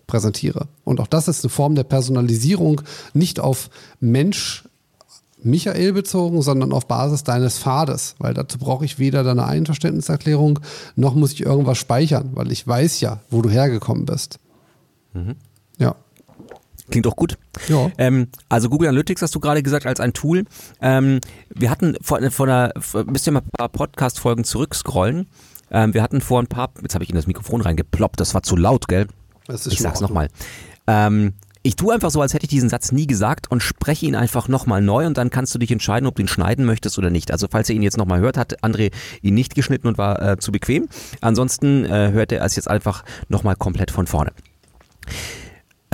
präsentiere. 0.07 0.67
Und 0.83 0.99
auch 0.99 1.07
das 1.07 1.27
ist 1.27 1.43
eine 1.43 1.49
Form 1.49 1.75
der 1.75 1.83
Personalisierung, 1.83 2.81
nicht 3.13 3.39
auf 3.39 3.69
Mensch 3.99 4.65
Michael 5.43 5.93
bezogen, 5.93 6.41
sondern 6.41 6.71
auf 6.71 6.87
Basis 6.87 7.23
deines 7.23 7.57
Pfades, 7.57 8.15
weil 8.19 8.33
dazu 8.33 8.59
brauche 8.59 8.85
ich 8.85 8.99
weder 8.99 9.23
deine 9.23 9.45
Einverständniserklärung, 9.45 10.59
noch 10.95 11.15
muss 11.15 11.33
ich 11.33 11.41
irgendwas 11.41 11.77
speichern, 11.77 12.31
weil 12.33 12.51
ich 12.51 12.67
weiß 12.67 13.01
ja, 13.01 13.19
wo 13.29 13.41
du 13.41 13.49
hergekommen 13.49 14.05
bist. 14.05 14.39
Mhm. 15.13 15.35
Ja. 15.79 15.95
Klingt 16.91 17.05
doch 17.05 17.15
gut. 17.15 17.37
Ja. 17.67 17.89
Ähm, 17.97 18.27
also 18.49 18.69
Google 18.69 18.89
Analytics 18.89 19.21
hast 19.21 19.33
du 19.33 19.39
gerade 19.39 19.63
gesagt 19.63 19.87
als 19.87 19.99
ein 19.99 20.13
Tool. 20.13 20.45
Ähm, 20.81 21.19
wir 21.49 21.69
hatten 21.69 21.95
vor, 22.01 22.19
vor 22.31 22.47
einer, 22.47 22.71
müsst 23.05 23.27
ihr 23.27 23.33
mal 23.33 23.41
ein 23.41 23.49
paar 23.57 23.69
Podcast-Folgen 23.69 24.43
zurückscrollen. 24.43 25.27
Ähm, 25.71 25.93
wir 25.93 26.03
hatten 26.03 26.21
vor 26.21 26.41
ein 26.41 26.47
paar, 26.47 26.71
jetzt 26.81 26.93
habe 26.93 27.03
ich 27.03 27.09
in 27.09 27.15
das 27.15 27.27
Mikrofon 27.27 27.61
reingeploppt, 27.61 28.19
das 28.19 28.33
war 28.33 28.43
zu 28.43 28.55
laut, 28.55 28.87
gell? 28.87 29.07
ich 29.47 29.79
sag's 29.79 30.01
nochmal. 30.01 30.27
Ähm, 30.87 31.33
ich 31.63 31.75
tue 31.75 31.93
einfach 31.93 32.09
so, 32.09 32.21
als 32.21 32.33
hätte 32.33 32.45
ich 32.45 32.49
diesen 32.49 32.69
Satz 32.69 32.91
nie 32.91 33.05
gesagt 33.05 33.51
und 33.51 33.61
spreche 33.61 34.07
ihn 34.07 34.15
einfach 34.15 34.47
nochmal 34.47 34.81
neu 34.81 35.05
und 35.05 35.17
dann 35.17 35.29
kannst 35.29 35.53
du 35.53 35.59
dich 35.59 35.71
entscheiden, 35.71 36.07
ob 36.07 36.15
du 36.15 36.23
ihn 36.23 36.27
schneiden 36.27 36.65
möchtest 36.65 36.97
oder 36.97 37.11
nicht. 37.11 37.31
Also 37.31 37.47
falls 37.49 37.69
ihr 37.69 37.75
ihn 37.75 37.83
jetzt 37.83 37.97
nochmal 37.97 38.19
hört, 38.19 38.35
hat 38.35 38.63
André 38.63 38.91
ihn 39.21 39.35
nicht 39.35 39.53
geschnitten 39.53 39.87
und 39.87 39.97
war 39.97 40.21
äh, 40.21 40.37
zu 40.39 40.51
bequem. 40.51 40.89
Ansonsten 41.21 41.85
äh, 41.85 42.11
hört 42.11 42.31
er 42.31 42.43
es 42.43 42.55
jetzt 42.55 42.67
einfach 42.67 43.03
nochmal 43.29 43.55
komplett 43.55 43.91
von 43.91 44.07
vorne. 44.07 44.31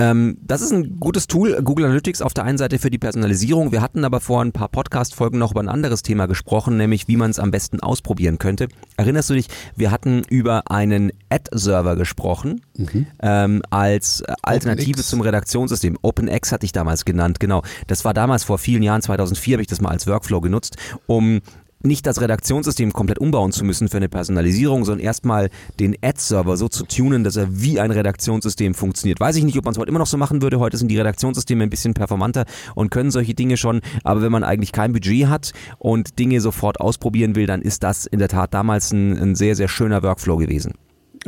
Ähm, 0.00 0.38
das 0.42 0.62
ist 0.62 0.72
ein 0.72 1.00
gutes 1.00 1.26
Tool, 1.26 1.60
Google 1.62 1.86
Analytics 1.86 2.22
auf 2.22 2.32
der 2.32 2.44
einen 2.44 2.56
Seite 2.56 2.78
für 2.78 2.90
die 2.90 2.98
Personalisierung. 2.98 3.72
Wir 3.72 3.82
hatten 3.82 4.04
aber 4.04 4.20
vor 4.20 4.42
ein 4.42 4.52
paar 4.52 4.68
Podcast-Folgen 4.68 5.38
noch 5.38 5.50
über 5.50 5.60
ein 5.60 5.68
anderes 5.68 6.02
Thema 6.02 6.26
gesprochen, 6.26 6.76
nämlich 6.76 7.08
wie 7.08 7.16
man 7.16 7.30
es 7.32 7.40
am 7.40 7.50
besten 7.50 7.80
ausprobieren 7.80 8.38
könnte. 8.38 8.68
Erinnerst 8.96 9.28
du 9.30 9.34
dich, 9.34 9.48
wir 9.74 9.90
hatten 9.90 10.22
über 10.30 10.70
einen 10.70 11.10
Ad-Server 11.30 11.96
gesprochen 11.96 12.60
mhm. 12.76 13.06
ähm, 13.20 13.62
als 13.70 14.22
Alternative 14.42 14.90
OpenX. 14.90 15.08
zum 15.08 15.20
Redaktionssystem. 15.20 15.98
OpenX 16.02 16.52
hatte 16.52 16.64
ich 16.64 16.72
damals 16.72 17.04
genannt, 17.04 17.40
genau. 17.40 17.62
Das 17.88 18.04
war 18.04 18.14
damals 18.14 18.44
vor 18.44 18.58
vielen 18.58 18.84
Jahren, 18.84 19.02
2004 19.02 19.54
habe 19.54 19.62
ich 19.62 19.68
das 19.68 19.80
mal 19.80 19.90
als 19.90 20.06
Workflow 20.06 20.40
genutzt, 20.40 20.76
um 21.06 21.40
nicht 21.82 22.06
das 22.06 22.20
Redaktionssystem 22.20 22.92
komplett 22.92 23.18
umbauen 23.18 23.52
zu 23.52 23.64
müssen 23.64 23.88
für 23.88 23.98
eine 23.98 24.08
Personalisierung, 24.08 24.84
sondern 24.84 25.04
erstmal 25.04 25.50
den 25.78 25.96
Ad-Server 26.02 26.56
so 26.56 26.68
zu 26.68 26.84
tunen, 26.84 27.24
dass 27.24 27.36
er 27.36 27.60
wie 27.60 27.80
ein 27.80 27.90
Redaktionssystem 27.90 28.74
funktioniert. 28.74 29.20
Weiß 29.20 29.36
ich 29.36 29.44
nicht, 29.44 29.56
ob 29.58 29.64
man 29.64 29.72
es 29.72 29.78
heute 29.78 29.88
immer 29.88 29.98
noch 29.98 30.06
so 30.06 30.16
machen 30.16 30.42
würde. 30.42 30.58
Heute 30.58 30.76
sind 30.76 30.88
die 30.88 30.98
Redaktionssysteme 30.98 31.62
ein 31.64 31.70
bisschen 31.70 31.94
performanter 31.94 32.44
und 32.74 32.90
können 32.90 33.10
solche 33.10 33.34
Dinge 33.34 33.56
schon. 33.56 33.80
Aber 34.02 34.22
wenn 34.22 34.32
man 34.32 34.44
eigentlich 34.44 34.72
kein 34.72 34.92
Budget 34.92 35.28
hat 35.28 35.52
und 35.78 36.18
Dinge 36.18 36.40
sofort 36.40 36.80
ausprobieren 36.80 37.36
will, 37.36 37.46
dann 37.46 37.62
ist 37.62 37.82
das 37.82 38.06
in 38.06 38.18
der 38.18 38.28
Tat 38.28 38.54
damals 38.54 38.92
ein, 38.92 39.16
ein 39.16 39.34
sehr, 39.34 39.54
sehr 39.54 39.68
schöner 39.68 40.02
Workflow 40.02 40.36
gewesen. 40.36 40.74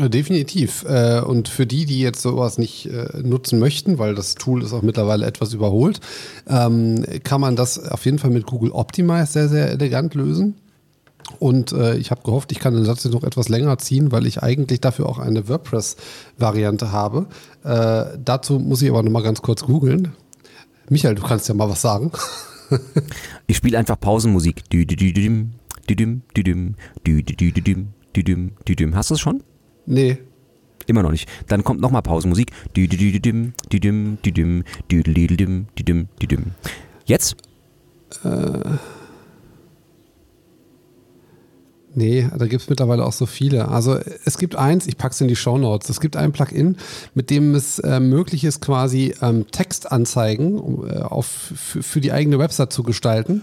Definitiv. 0.08 0.84
Äh, 0.88 1.20
und 1.20 1.48
für 1.48 1.66
die, 1.66 1.84
die 1.84 2.00
jetzt 2.00 2.22
sowas 2.22 2.58
nicht 2.58 2.86
äh, 2.86 3.20
nutzen 3.22 3.58
möchten, 3.58 3.98
weil 3.98 4.14
das 4.14 4.34
Tool 4.34 4.62
ist 4.62 4.72
auch 4.72 4.82
mittlerweile 4.82 5.26
etwas 5.26 5.52
überholt, 5.52 6.00
ähm, 6.48 7.04
kann 7.22 7.40
man 7.40 7.56
das 7.56 7.78
auf 7.78 8.04
jeden 8.04 8.18
Fall 8.18 8.30
mit 8.30 8.46
Google 8.46 8.70
Optimize 8.70 9.26
sehr, 9.26 9.48
sehr 9.48 9.70
elegant 9.70 10.14
lösen. 10.14 10.54
Und 11.38 11.72
äh, 11.72 11.96
ich 11.96 12.10
habe 12.10 12.22
gehofft, 12.22 12.50
ich 12.50 12.58
kann 12.58 12.74
den 12.74 12.84
Satz 12.84 13.04
jetzt 13.04 13.12
noch 13.12 13.24
etwas 13.24 13.48
länger 13.48 13.78
ziehen, 13.78 14.10
weil 14.10 14.26
ich 14.26 14.42
eigentlich 14.42 14.80
dafür 14.80 15.06
auch 15.06 15.18
eine 15.18 15.48
WordPress-Variante 15.48 16.92
habe. 16.92 17.26
Äh, 17.62 18.18
dazu 18.24 18.58
muss 18.58 18.82
ich 18.82 18.90
aber 18.90 19.02
noch 19.02 19.12
mal 19.12 19.22
ganz 19.22 19.42
kurz 19.42 19.62
googeln. 19.62 20.12
Michael, 20.88 21.14
du 21.14 21.22
kannst 21.22 21.48
ja 21.48 21.54
mal 21.54 21.68
was 21.68 21.82
sagen. 21.82 22.10
ich 23.46 23.56
spiele 23.56 23.78
einfach 23.78 24.00
Pausenmusik. 24.00 24.64
Hast 28.94 29.10
du 29.10 29.14
es 29.14 29.20
schon? 29.20 29.42
Nee. 29.86 30.18
Immer 30.86 31.02
noch 31.02 31.10
nicht. 31.10 31.28
Dann 31.48 31.64
kommt 31.64 31.80
nochmal 31.80 32.02
Pausenmusik. 32.02 32.50
Jetzt? 37.04 37.36
Äh. 38.24 38.76
Nee, 41.92 42.28
da 42.36 42.46
gibt 42.46 42.62
es 42.62 42.68
mittlerweile 42.68 43.04
auch 43.04 43.12
so 43.12 43.26
viele. 43.26 43.68
Also 43.68 43.98
es 44.24 44.38
gibt 44.38 44.54
eins, 44.54 44.86
ich 44.86 44.96
packe 44.96 45.12
es 45.12 45.20
in 45.20 45.26
die 45.26 45.34
Show 45.34 45.58
Notes. 45.58 45.88
Es 45.88 46.00
gibt 46.00 46.16
ein 46.16 46.30
Plugin, 46.30 46.76
mit 47.14 47.30
dem 47.30 47.54
es 47.56 47.80
äh, 47.80 47.98
möglich 47.98 48.44
ist, 48.44 48.60
quasi 48.60 49.14
ähm, 49.20 49.46
Textanzeigen 49.50 50.88
äh, 50.88 50.98
auf, 51.00 51.26
für 51.26 52.00
die 52.00 52.12
eigene 52.12 52.38
Website 52.38 52.72
zu 52.72 52.84
gestalten, 52.84 53.42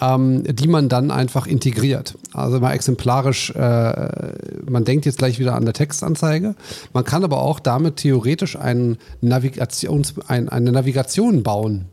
ähm, 0.00 0.42
die 0.44 0.66
man 0.66 0.88
dann 0.88 1.12
einfach 1.12 1.46
integriert. 1.46 2.18
Also 2.32 2.58
mal 2.58 2.72
exemplarisch, 2.72 3.50
äh, 3.50 4.32
man 4.68 4.84
denkt 4.84 5.06
jetzt 5.06 5.18
gleich 5.18 5.38
wieder 5.38 5.54
an 5.54 5.64
der 5.64 5.74
Textanzeige. 5.74 6.56
Man 6.92 7.04
kann 7.04 7.22
aber 7.22 7.42
auch 7.42 7.60
damit 7.60 7.96
theoretisch 7.96 8.56
ein 8.56 8.98
Navigations, 9.20 10.14
ein, 10.26 10.48
eine 10.48 10.72
Navigation 10.72 11.44
bauen 11.44 11.86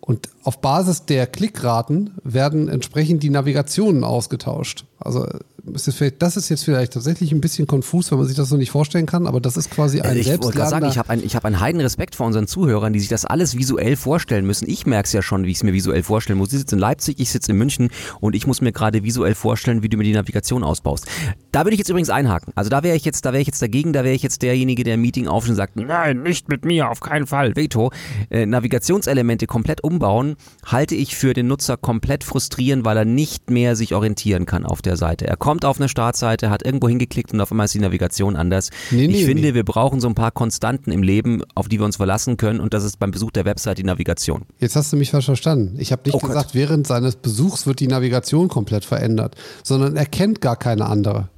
und 0.00 0.28
auf 0.44 0.60
Basis 0.60 1.06
der 1.06 1.26
Klickraten 1.26 2.14
werden 2.22 2.68
entsprechend 2.68 3.22
die 3.22 3.30
Navigationen 3.30 4.04
ausgetauscht. 4.04 4.84
Also 4.98 5.26
das 5.66 6.36
ist 6.36 6.48
jetzt 6.50 6.64
vielleicht 6.64 6.92
tatsächlich 6.92 7.32
ein 7.32 7.40
bisschen 7.40 7.66
konfus, 7.66 8.10
wenn 8.10 8.18
man 8.18 8.26
sich 8.26 8.36
das 8.36 8.48
so 8.50 8.56
nicht 8.56 8.70
vorstellen 8.70 9.06
kann, 9.06 9.26
aber 9.26 9.40
das 9.40 9.56
ist 9.56 9.70
quasi 9.70 10.00
ein 10.00 10.16
ich 10.16 10.28
wollte 10.28 10.50
gerade 10.50 10.70
sagen, 10.70 10.86
ich 10.86 10.98
habe 10.98 11.10
ein, 11.10 11.24
ich 11.24 11.36
hab 11.36 11.44
einen 11.44 11.58
heiden 11.58 11.80
Respekt 11.80 12.14
vor 12.14 12.26
unseren 12.26 12.46
Zuhörern, 12.46 12.92
die 12.92 13.00
sich 13.00 13.08
das 13.08 13.24
alles 13.24 13.56
visuell 13.56 13.96
vorstellen 13.96 14.46
müssen. 14.46 14.68
Ich 14.68 14.86
merke 14.86 15.06
es 15.06 15.12
ja 15.12 15.22
schon, 15.22 15.44
wie 15.44 15.50
ich 15.50 15.58
es 15.58 15.62
mir 15.62 15.72
visuell 15.72 16.02
vorstellen 16.02 16.38
muss. 16.38 16.50
Sie 16.50 16.58
sitzt 16.58 16.72
in 16.72 16.78
Leipzig, 16.78 17.18
ich 17.18 17.30
sitze 17.30 17.52
in 17.52 17.58
München 17.58 17.88
und 18.20 18.34
ich 18.34 18.46
muss 18.46 18.60
mir 18.60 18.72
gerade 18.72 19.04
visuell 19.04 19.34
vorstellen, 19.34 19.82
wie 19.82 19.88
du 19.88 19.96
mir 19.96 20.04
die 20.04 20.12
Navigation 20.12 20.62
ausbaust. 20.62 21.06
Da 21.50 21.60
würde 21.60 21.72
ich 21.72 21.78
jetzt 21.78 21.88
übrigens 21.88 22.10
einhaken. 22.10 22.52
Also 22.56 22.68
da 22.68 22.82
wäre 22.82 22.96
ich 22.96 23.04
jetzt, 23.04 23.24
da 23.24 23.32
wäre 23.32 23.40
ich 23.40 23.46
jetzt 23.46 23.62
dagegen, 23.62 23.92
da 23.92 24.04
wäre 24.04 24.14
ich 24.14 24.22
jetzt 24.22 24.42
derjenige, 24.42 24.84
der 24.84 24.94
im 24.94 25.00
Meeting 25.00 25.28
aufsteht 25.28 25.52
und 25.52 25.56
sagt, 25.56 25.76
nein, 25.76 26.22
nicht 26.22 26.48
mit 26.48 26.64
mir, 26.64 26.90
auf 26.90 27.00
keinen 27.00 27.26
Fall, 27.26 27.56
Veto. 27.56 27.90
Äh, 28.30 28.44
Navigationselemente 28.46 29.46
komplett 29.46 29.82
umbauen, 29.82 30.33
halte 30.64 30.94
ich 30.94 31.16
für 31.16 31.34
den 31.34 31.46
Nutzer 31.46 31.76
komplett 31.76 32.24
frustrierend, 32.24 32.84
weil 32.84 32.96
er 32.96 33.04
nicht 33.04 33.50
mehr 33.50 33.76
sich 33.76 33.94
orientieren 33.94 34.46
kann 34.46 34.64
auf 34.64 34.82
der 34.82 34.96
Seite. 34.96 35.26
Er 35.26 35.36
kommt 35.36 35.64
auf 35.64 35.78
eine 35.78 35.88
Startseite, 35.88 36.50
hat 36.50 36.64
irgendwo 36.64 36.88
hingeklickt 36.88 37.32
und 37.32 37.40
auf 37.40 37.50
einmal 37.50 37.66
ist 37.66 37.74
die 37.74 37.80
Navigation 37.80 38.36
anders. 38.36 38.70
Nee, 38.90 39.06
nee, 39.06 39.14
ich 39.14 39.24
finde, 39.24 39.42
nee. 39.42 39.54
wir 39.54 39.64
brauchen 39.64 40.00
so 40.00 40.08
ein 40.08 40.14
paar 40.14 40.30
Konstanten 40.30 40.92
im 40.92 41.02
Leben, 41.02 41.42
auf 41.54 41.68
die 41.68 41.78
wir 41.78 41.84
uns 41.84 41.96
verlassen 41.96 42.36
können 42.36 42.60
und 42.60 42.74
das 42.74 42.84
ist 42.84 42.98
beim 42.98 43.10
Besuch 43.10 43.30
der 43.30 43.44
Website 43.44 43.78
die 43.78 43.84
Navigation. 43.84 44.42
Jetzt 44.58 44.76
hast 44.76 44.92
du 44.92 44.96
mich 44.96 45.10
falsch 45.10 45.26
verstanden. 45.26 45.76
Ich 45.78 45.92
habe 45.92 46.02
nicht 46.04 46.14
Oh 46.14 46.18
Gott. 46.18 46.30
gesagt, 46.30 46.54
während 46.54 46.86
seines 46.86 47.16
Besuchs 47.16 47.66
wird 47.66 47.80
die 47.80 47.88
Navigation 47.88 48.48
komplett 48.48 48.84
verändert, 48.84 49.34
sondern 49.62 49.96
er 49.96 50.06
kennt 50.06 50.40
gar 50.40 50.56
keine 50.56 50.86
andere. 50.86 51.28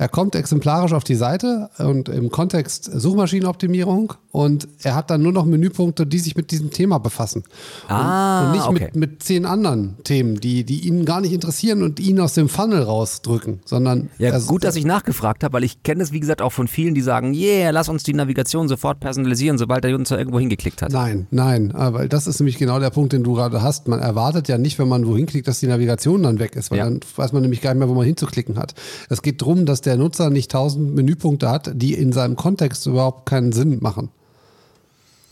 Er 0.00 0.08
kommt 0.08 0.36
exemplarisch 0.36 0.92
auf 0.92 1.02
die 1.02 1.16
Seite 1.16 1.70
und 1.78 2.08
im 2.08 2.30
Kontext 2.30 2.84
Suchmaschinenoptimierung 2.84 4.14
und 4.38 4.68
er 4.84 4.94
hat 4.94 5.10
dann 5.10 5.20
nur 5.22 5.32
noch 5.32 5.44
Menüpunkte, 5.44 6.06
die 6.06 6.20
sich 6.20 6.36
mit 6.36 6.52
diesem 6.52 6.70
Thema 6.70 6.98
befassen. 6.98 7.42
Ah, 7.88 8.40
und, 8.42 8.46
und 8.46 8.52
nicht 8.52 8.66
okay. 8.68 8.84
mit, 8.94 8.96
mit 9.10 9.22
zehn 9.24 9.44
anderen 9.44 9.96
Themen, 10.04 10.38
die, 10.38 10.62
die 10.62 10.86
ihn 10.86 11.04
gar 11.04 11.20
nicht 11.20 11.32
interessieren 11.32 11.82
und 11.82 11.98
ihn 11.98 12.20
aus 12.20 12.34
dem 12.34 12.48
Funnel 12.48 12.82
rausdrücken, 12.82 13.58
sondern 13.64 14.10
Ja, 14.18 14.30
er- 14.30 14.40
gut, 14.40 14.62
dass 14.62 14.76
ich 14.76 14.84
nachgefragt 14.84 15.42
habe, 15.42 15.54
weil 15.54 15.64
ich 15.64 15.82
kenne 15.82 16.00
das, 16.00 16.12
wie 16.12 16.20
gesagt, 16.20 16.40
auch 16.40 16.52
von 16.52 16.68
vielen, 16.68 16.94
die 16.94 17.00
sagen, 17.00 17.34
yeah, 17.34 17.70
lass 17.70 17.88
uns 17.88 18.04
die 18.04 18.14
Navigation 18.14 18.68
sofort 18.68 19.00
personalisieren, 19.00 19.58
sobald 19.58 19.82
der 19.82 19.90
Nutzer 19.98 20.16
irgendwo 20.18 20.38
hingeklickt 20.38 20.82
hat. 20.82 20.92
Nein, 20.92 21.26
nein, 21.32 21.72
weil 21.74 22.08
das 22.08 22.28
ist 22.28 22.38
nämlich 22.38 22.58
genau 22.58 22.78
der 22.78 22.90
Punkt, 22.90 23.12
den 23.12 23.24
du 23.24 23.34
gerade 23.34 23.60
hast. 23.62 23.88
Man 23.88 23.98
erwartet 23.98 24.46
ja 24.46 24.56
nicht, 24.56 24.78
wenn 24.78 24.88
man 24.88 25.04
wohin 25.06 25.26
klickt, 25.26 25.48
dass 25.48 25.58
die 25.58 25.66
Navigation 25.66 26.22
dann 26.22 26.38
weg 26.38 26.54
ist, 26.54 26.70
weil 26.70 26.78
Ja. 26.78 26.84
dann 26.84 27.00
weiß 27.16 27.32
man 27.32 27.42
nämlich 27.42 27.60
gar 27.60 27.74
nicht 27.74 27.80
mehr, 27.80 27.88
wo 27.88 27.94
man 27.94 28.06
hinzuklicken 28.06 28.56
hat. 28.56 28.74
Es 29.08 29.20
geht 29.22 29.40
darum, 29.42 29.66
dass 29.66 29.80
der 29.80 29.96
Nutzer 29.96 30.30
nicht 30.30 30.52
tausend 30.52 30.94
Menüpunkte 30.94 31.50
hat, 31.50 31.72
die 31.74 31.94
in 31.94 32.12
seinem 32.12 32.36
Kontext 32.36 32.86
überhaupt 32.86 33.26
keinen 33.28 33.50
Sinn 33.52 33.78
machen. 33.80 34.10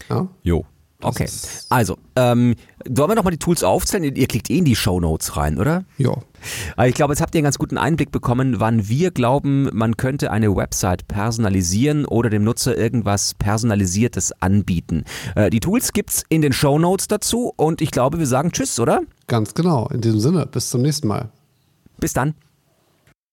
Ja? 0.08 0.28
Jo. 0.42 0.64
Okay. 1.02 1.28
Also, 1.68 1.98
ähm, 2.16 2.54
wollen 2.88 3.10
wir 3.10 3.14
nochmal 3.16 3.32
die 3.32 3.38
Tools 3.38 3.62
aufzählen? 3.62 4.16
Ihr, 4.16 4.26
klickt 4.26 4.48
eh 4.48 4.58
in 4.58 4.64
die 4.64 4.74
Shownotes 4.74 5.36
rein, 5.36 5.58
oder? 5.58 5.84
Ja. 5.98 6.16
Aber 6.76 6.88
ich 6.88 6.94
glaube, 6.94 7.12
jetzt 7.12 7.20
habt 7.20 7.34
ihr 7.34 7.40
einen 7.40 7.44
ganz 7.44 7.58
guten 7.58 7.76
Einblick 7.76 8.10
bekommen, 8.10 8.60
wann 8.60 8.88
wir 8.88 9.10
glauben, 9.10 9.68
man 9.72 9.96
könnte 9.98 10.30
eine 10.30 10.56
Website 10.56 11.06
personalisieren 11.06 12.06
oder 12.06 12.30
dem 12.30 12.44
Nutzer 12.44 12.76
irgendwas 12.76 13.34
Personalisiertes 13.34 14.32
anbieten. 14.40 15.04
Äh, 15.34 15.50
die 15.50 15.60
Tools 15.60 15.92
gibt's 15.92 16.24
in 16.28 16.40
den 16.40 16.52
Shownotes 16.52 17.08
dazu 17.08 17.52
und 17.56 17.82
ich 17.82 17.90
glaube, 17.90 18.18
wir 18.18 18.26
sagen 18.26 18.52
Tschüss, 18.52 18.80
oder? 18.80 19.02
Ganz 19.26 19.52
genau. 19.52 19.88
In 19.88 20.00
diesem 20.00 20.20
Sinne, 20.20 20.46
bis 20.46 20.70
zum 20.70 20.82
nächsten 20.82 21.08
Mal. 21.08 21.28
Bis 21.98 22.14
dann. 22.14 22.34